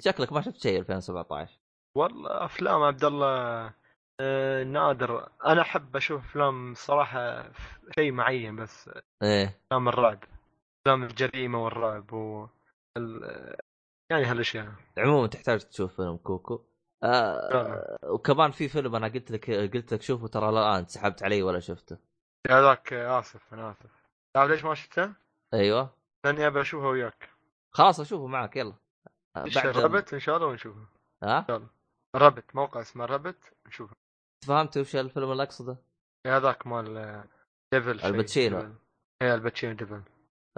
[0.00, 1.58] شكلك ما شفت شيء 2017
[1.96, 3.72] والله أفلام عبد الله
[4.20, 5.28] آه، نادر.
[5.46, 7.52] أنا أحب أشوف أفلام صراحة
[7.98, 8.90] شيء معين بس.
[9.22, 9.60] إيه.
[9.66, 10.24] أفلام الرعب.
[10.80, 12.46] أفلام الجريمة والرعب و
[14.10, 14.72] يعني هالأشياء.
[14.98, 16.64] عموما تحتاج تشوف فيلم كوكو.
[17.02, 17.98] آه فعلا.
[18.04, 21.98] وكمان في فيلم أنا قلت لك قلت لك شوفه ترى الان سحبت علي ولا شفته.
[22.50, 23.90] هذاك آسف أنا آسف.
[24.34, 25.12] تعرف ليش ما شفته؟
[25.54, 25.96] أيوه.
[26.24, 27.30] لأني أبي أشوفه وياك.
[27.70, 28.74] خلاص أشوفه معك يلا.
[29.36, 30.86] آه، بعد ربت إن شاء الله ونشوفه.
[31.22, 31.68] ها؟
[32.16, 33.96] ربت موقع اسمه ربت نشوفه.
[34.46, 35.76] فهمت وش الفيلم اللي أقصده؟
[36.26, 37.24] هذاك مال آه،
[37.72, 38.00] ديفل.
[38.00, 38.74] الباتشينو.
[39.22, 40.02] إيه الباتشينو ديفل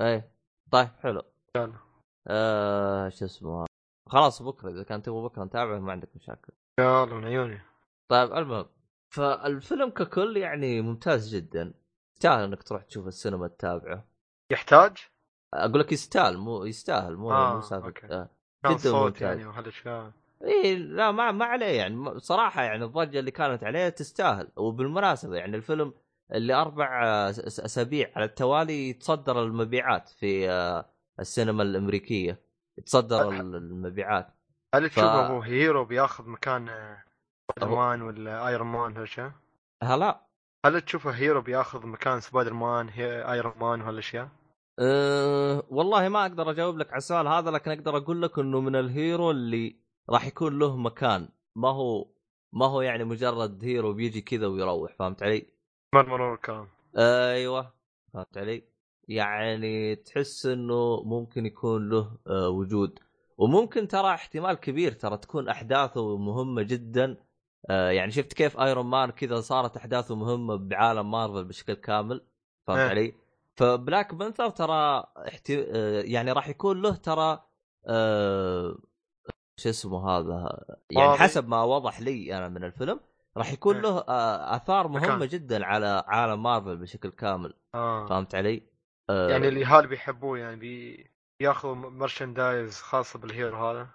[0.01, 0.33] إيه.
[0.73, 1.23] طيب حلو.
[1.57, 1.86] يلا.
[2.29, 3.67] آه شو اسمه؟
[4.09, 6.53] خلاص بكرة إذا كان تبغى بكرة نتابعه ما عندك مشاكل.
[6.81, 7.61] يلا من عيوني.
[8.09, 8.67] طيب المهم
[9.15, 11.75] فالفيلم ككل يعني ممتاز جدا.
[12.17, 14.05] يستاهل إنك تروح تشوف السينما تتابعه.
[14.53, 14.97] يحتاج؟
[15.55, 18.07] أقول لك يستاهل مو يستاهل مو آه، مو سالفه أوكي.
[18.07, 18.29] آه.
[18.67, 19.23] جدا صوت ممتاز.
[19.23, 20.13] يعني وهالاشياء
[20.45, 22.21] اي لا ما ما عليه يعني.
[22.21, 24.49] صراحة يعني الضجة اللي كانت عليه تستاهل.
[24.57, 25.95] وبالمناسبة يعني الفيلم
[26.33, 26.89] اللي أربع
[27.49, 32.41] أسابيع على التوالي يتصدر المبيعات في آه، السينما الأمريكية
[32.79, 34.29] يتصدر ال- المبيعات
[34.75, 37.05] هل ف- تشوفه هو hero بياخذ مكان آه،
[37.59, 39.33] سبايدر مان ولا ايرون مان هالاشياء؟
[39.83, 40.27] هلا
[40.67, 44.29] هل تشوفه hero بياخذ مكان سبايدر مان ايرون مان وهالاشياء؟
[44.79, 48.77] أه والله ما أقدر أجاوب لك على السؤال هذا لكن أقدر أقول لك إنه من
[48.77, 49.77] ال hero اللي
[50.11, 52.09] راح يكون له مكان ما هو
[52.53, 55.47] ما هو يعني مجرد hero بيجي كذا ويروح فهمت علي؟
[55.95, 56.69] مر مرور الكرام
[56.99, 57.73] أيوه
[58.13, 58.63] فهمت علي؟
[59.09, 62.99] يعني تحس إنه ممكن يكون له آه، وجود
[63.39, 67.17] وممكن ترى احتمال كبير ترى تكون أحداثه مهمة جدا
[67.71, 72.21] آه يعني شفت كيف ايرون مان كذا صارت أحداثه مهمة بعالم مارفل بشكل كامل
[72.67, 72.89] فهمت إيه.
[72.89, 73.15] علي؟
[73.57, 75.63] فبلاك بانثر ترى احتي...
[75.63, 77.43] آه يعني راح يكون له ترى
[77.87, 78.79] آه
[79.57, 81.21] شو اسمه هذا يعني واضح.
[81.23, 83.01] حسب ما وضح لي أنا من الفيلم
[83.37, 83.83] راح يكون إيه.
[83.83, 85.27] له آه آثار مهمة.
[85.27, 88.76] جدا على عالم مارفل بشكل كامل آه فهمت علي؟
[89.11, 89.31] آه.
[89.31, 91.07] يعني الاهالي بيحبوه يعني بي...
[91.41, 93.89] بياخذوا merchandise خاصة بال hero هذا؟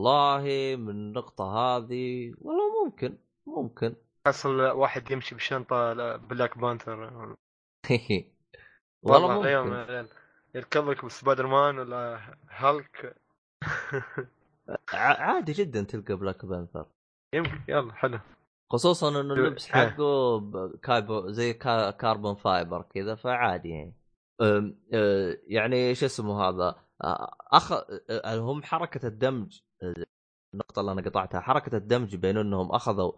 [0.00, 0.42] والله
[0.76, 3.96] من النقطة هذه والله ممكن ممكن.
[4.26, 7.34] حصل واحد يمشي بشنطة لا- بلاك بانثر
[9.02, 9.48] والله ممكن.
[9.48, 10.08] يعني
[10.54, 13.16] يركض لك بسبايدر مان ولا هالك
[14.92, 16.86] عادي جدا تلقى بلاك بانثر
[17.34, 18.18] يمكن يلا حلو.
[18.72, 19.68] خصوصا إنه اللبس.
[19.68, 20.40] حقه
[20.82, 23.94] كايبو زي كا carbon fiber كذا فعادي يعني.
[25.48, 26.74] يعني شو اسمه هذا؟
[27.04, 29.94] أه، أخ أه، هم حركة الدمج أه،
[30.54, 33.12] النقطة اللي أنا قطعتها حركة الدمج بين إنهم أخذوا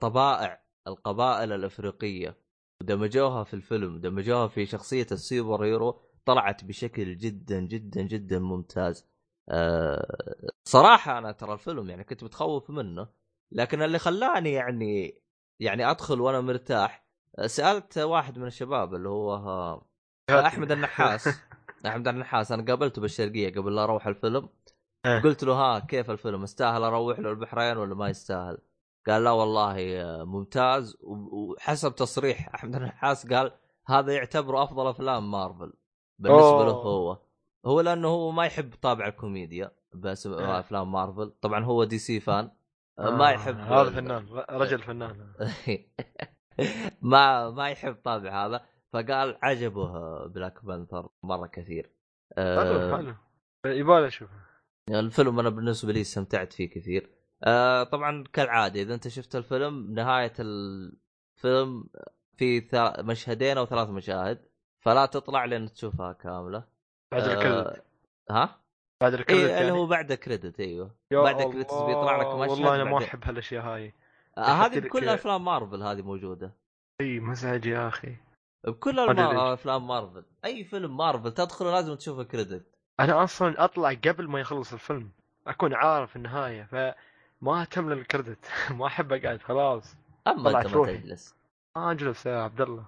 [0.00, 2.36] طبائع القبائل الأفريقية
[2.80, 9.06] ودمجوها في الفيلم دمجوها في شخصية السوبر هيرو طلعت بشكل جدا جدا جدا ممتاز.
[9.48, 13.08] أه، صراحة أنا ترى الفيلم يعني كنت متخوف منه
[13.52, 15.20] لكن اللي خلاني يعني
[15.60, 17.04] يعني أدخل وأنا مرتاح
[17.46, 19.84] سألت واحد من الشباب اللي هو
[20.30, 21.28] أحمد النحاس.
[21.86, 24.48] أحمد النحاس أنا قابلته بالشرقية قبل لا أروح الفيلم.
[25.06, 25.20] إيه.
[25.22, 28.58] قلت له ها كيف الفيلم؟ استاهل أروح له البحرين ولا ما يستاهل؟
[29.06, 30.96] قال لا والله آه، ممتاز.
[31.02, 33.52] وحسب تصريح أحمد النحاس قال
[33.86, 35.72] هذا يعتبره أفضل أفلام مارفل.
[36.18, 36.72] بالنسبة له.
[36.72, 37.18] هو.
[37.66, 40.58] هو لأنه هو ما يحب طابع الكوميديا بس إيه.
[40.58, 41.32] أفلام مارفل.
[41.40, 42.50] طبعا هو دي سي fan
[42.98, 45.32] آه، ما يحب هذا fan رجل فنان.
[47.02, 48.73] ما ما يحب طابع هذا.
[48.94, 51.90] فقال عجبه بلاك بانثر مرة كثير.
[52.36, 53.14] حلو آه حلو.
[53.66, 54.32] يبغى اشوفه
[54.90, 57.10] الفيلم أنا بالنسبة لي استمتعت فيه كثير.
[57.44, 61.84] آه طبعا كالعادة إذا أنت شفت الفيلم نهاية الفيلم
[62.36, 62.68] في
[62.98, 64.48] مشهدين أو ثلاث مشاهد
[64.80, 66.64] فلا تطلع لين تشوفها كاملة.
[67.12, 67.84] بعد آه، الكريدت.
[68.30, 68.60] ها؟
[69.00, 69.70] بعد الكريدت اي اللي يعني.
[69.70, 70.94] هو بعد كريدت أيوه.
[71.12, 73.94] بعد الكريدت بيطلع لك مشهد والله أنا ما أحب هالأشياء هاي.
[74.38, 76.56] آه هذه بكل أفلام مارفل هذه موجودة.
[77.00, 78.16] إي مزعج يا أخي.
[78.66, 78.98] بكل.
[78.98, 80.24] أفلام مارفل.
[80.44, 82.66] أي فيلم مارفل تدخله لازم تشوف الكريدت
[83.00, 85.10] أنا أصلا أطلع قبل ما يخلص الفيلم
[85.46, 88.46] أكون عارف النهاية فما أهتم للكريدت.
[88.78, 89.96] ما أحب أقعد خلاص.
[90.26, 90.86] أما أنت ما.
[90.86, 91.34] تجلس
[91.76, 92.86] ما أجلس يا عبد الله.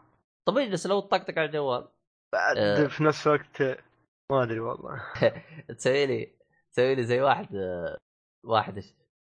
[0.49, 1.89] طب اجلس لو طقطق على الجوال.
[2.33, 2.87] بعد آه.
[2.87, 3.63] في نفس الوقت
[4.33, 5.03] ما أدري والله.
[5.79, 6.33] تسوي لي
[6.73, 7.99] تسوي لي زي واحد آه،
[8.45, 8.85] واحد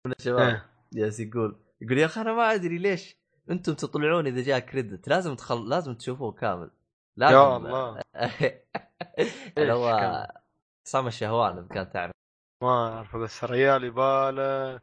[0.08, 0.40] من الشباب.
[0.40, 0.66] إيه.
[0.94, 3.19] جالس يقول يقول يا أخي أنا ما أدري ليش
[3.50, 5.70] أنتم تطلعون إذا جاء كريدت لازم تخل...
[5.70, 6.72] لازم تشوفوه كامل.
[7.18, 7.36] لازم.
[7.36, 8.02] يا الله.
[9.58, 9.88] اللي هو؟
[10.88, 12.12] عصام الشهوان إذا كان تعرف.
[12.64, 14.82] ما اعرف بس الريال يباله.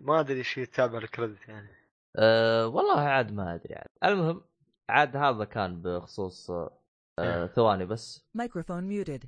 [0.00, 1.68] ما أدري إيش يتابع الكريدت يعني.
[2.16, 4.44] أه والله عاد ما أدري عاد المهم
[4.90, 6.78] عاد هذا كان بخصوص أه
[7.20, 7.46] إيه.
[7.46, 8.26] ثواني بس.
[8.38, 9.26] Muted.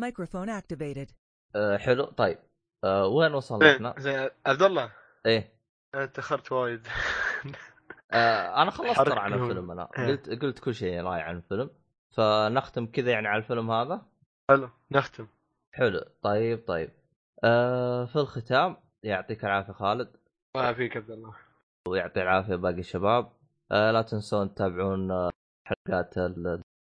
[0.00, 1.12] Microphone activated.
[1.54, 2.04] أه حلو.
[2.04, 2.38] طيب.
[2.84, 4.92] أه وين وصلنا؟ زين زين عبد الله.
[5.26, 5.52] إيه.
[5.94, 6.86] أنا تاخرت وايد.
[8.12, 9.32] آه أنا خلصت ترى عن.
[9.32, 9.88] الفيلم أنا.
[9.98, 10.06] إيه.
[10.06, 11.70] قلت قلت كل شيء راي عن الفيلم.
[12.10, 14.02] فنختم كذا يعني على الفيلم هذا؟
[14.50, 15.26] حلو نختم.
[15.74, 16.00] حلو.
[16.22, 16.90] طيب طيب.
[17.44, 20.08] آه في الختام يعطيك العافية خالد.
[20.56, 21.34] الله يعافيك عبد الله.
[21.88, 23.32] ويعطي العافية باقي الشباب.
[23.72, 25.30] آه لا تنسون تتابعون آه،
[25.66, 26.14] الحلقات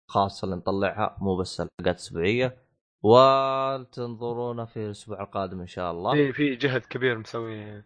[0.09, 2.57] الخاصة اللي نطلعها مو بس الحلقات الأسبوعية.
[3.03, 6.13] وتنظرونا في الأسبوع القادم إن شاء الله.
[6.13, 7.83] في في جهد كبير مسوي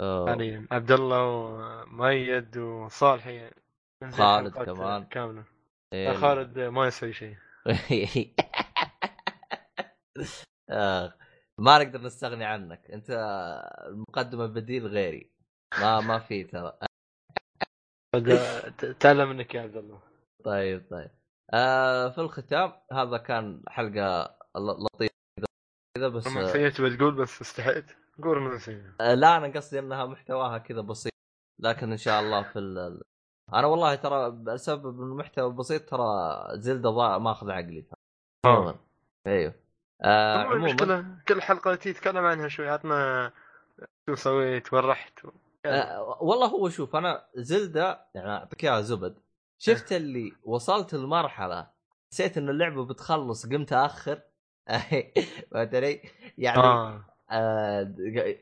[0.00, 0.28] آه.
[0.28, 3.50] يعني عبد الله ومؤيد وصالحي
[4.02, 5.04] ننزل خالد كمان.
[5.04, 5.44] كاملة.
[5.92, 6.12] إيه.
[6.12, 7.36] خالد ما يسوي شيء.
[10.70, 11.14] آه،
[11.58, 12.90] ما نقدر نستغني عنك.
[12.90, 13.10] أنت
[13.86, 15.30] المقدم البديل غيري.
[15.80, 16.78] ما ما في ترى.
[19.00, 20.02] تعلم منك يا عبد الله.
[20.44, 21.10] طيب طيب.
[21.54, 25.14] آه في الختام هذا كان حلقة لطيفة
[25.96, 27.84] كذا بس آه نسيت بتقول بس استحيت.
[28.22, 31.12] قول نسيت آه، لا أنا قصدي إنها محتواها كذا بسيط
[31.60, 33.02] لكن إن شاء الله في ال...
[33.54, 36.04] أنا والله ترى بسبب المحتوى البسيط ترى
[36.52, 37.82] زلدة ضاع ماخذ عقلي.
[37.82, 37.98] ترى
[38.46, 38.76] عموما
[39.26, 39.54] أيوه.
[40.02, 43.32] آه عموما المشكلة كل حلقة تي تتكلم عنها شوي عطنا
[44.08, 45.30] شو سويت وين رحت و...
[45.64, 49.18] يعني آه والله هو شوف أنا زلدة يعني أعطيك إياها زبد.
[49.58, 51.70] شفت اللي وصلت لمرحله
[52.12, 54.22] نسيت انه اللعبة بتخلص قمت اخر
[55.50, 56.02] فهمت علي؟
[56.38, 57.04] يعني آه.
[57.30, 57.94] آه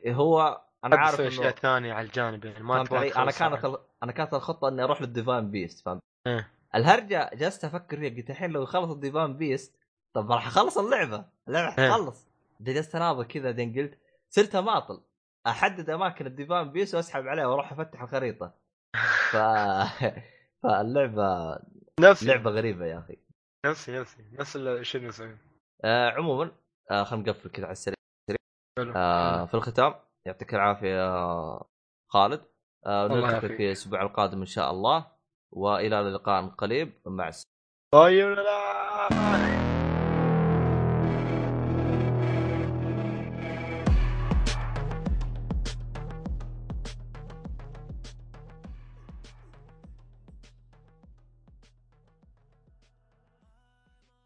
[0.07, 3.65] هو أنا عارف أسوي أشياء إنه ثانية على الجانب يعني ما أنا كانت.
[3.65, 3.77] ال...
[4.03, 6.51] أنا كانت الخطة إني أروح للديفان بيست فهمت؟ إيه.
[6.75, 9.75] الهرجة جلست أفكر فيها قلت الحين لو خلص الديفان بيست
[10.13, 11.91] طب راح أخلص اللعبة اللعبة إيه.
[11.91, 12.27] حتخلص
[12.61, 13.97] جلست أناظر كذا بعدين قلت
[14.29, 15.01] صرت أماطل
[15.47, 18.53] أحدد أماكن الديفان بيس وأسحب عليها وأروح أفتح الخريطة
[19.31, 19.37] ف
[20.63, 21.59] فاللعبة
[21.99, 23.17] نفسي لعبة غريبة يا أخي
[23.65, 25.37] نفسي نفسي نفس الشيء اللي
[25.83, 26.51] آه عموما
[26.91, 27.96] آه خلينا نقفل كذا على السريع.
[28.95, 29.93] آه في الختام
[30.25, 31.09] يعطيك العافية
[32.09, 32.41] خالد.
[32.85, 33.57] آه نلتقي.
[33.57, 35.07] في الأسبوع القادم إن شاء الله
[35.51, 37.57] وإلى اللقاء قريب مع السلامه
[37.93, 38.27] طيب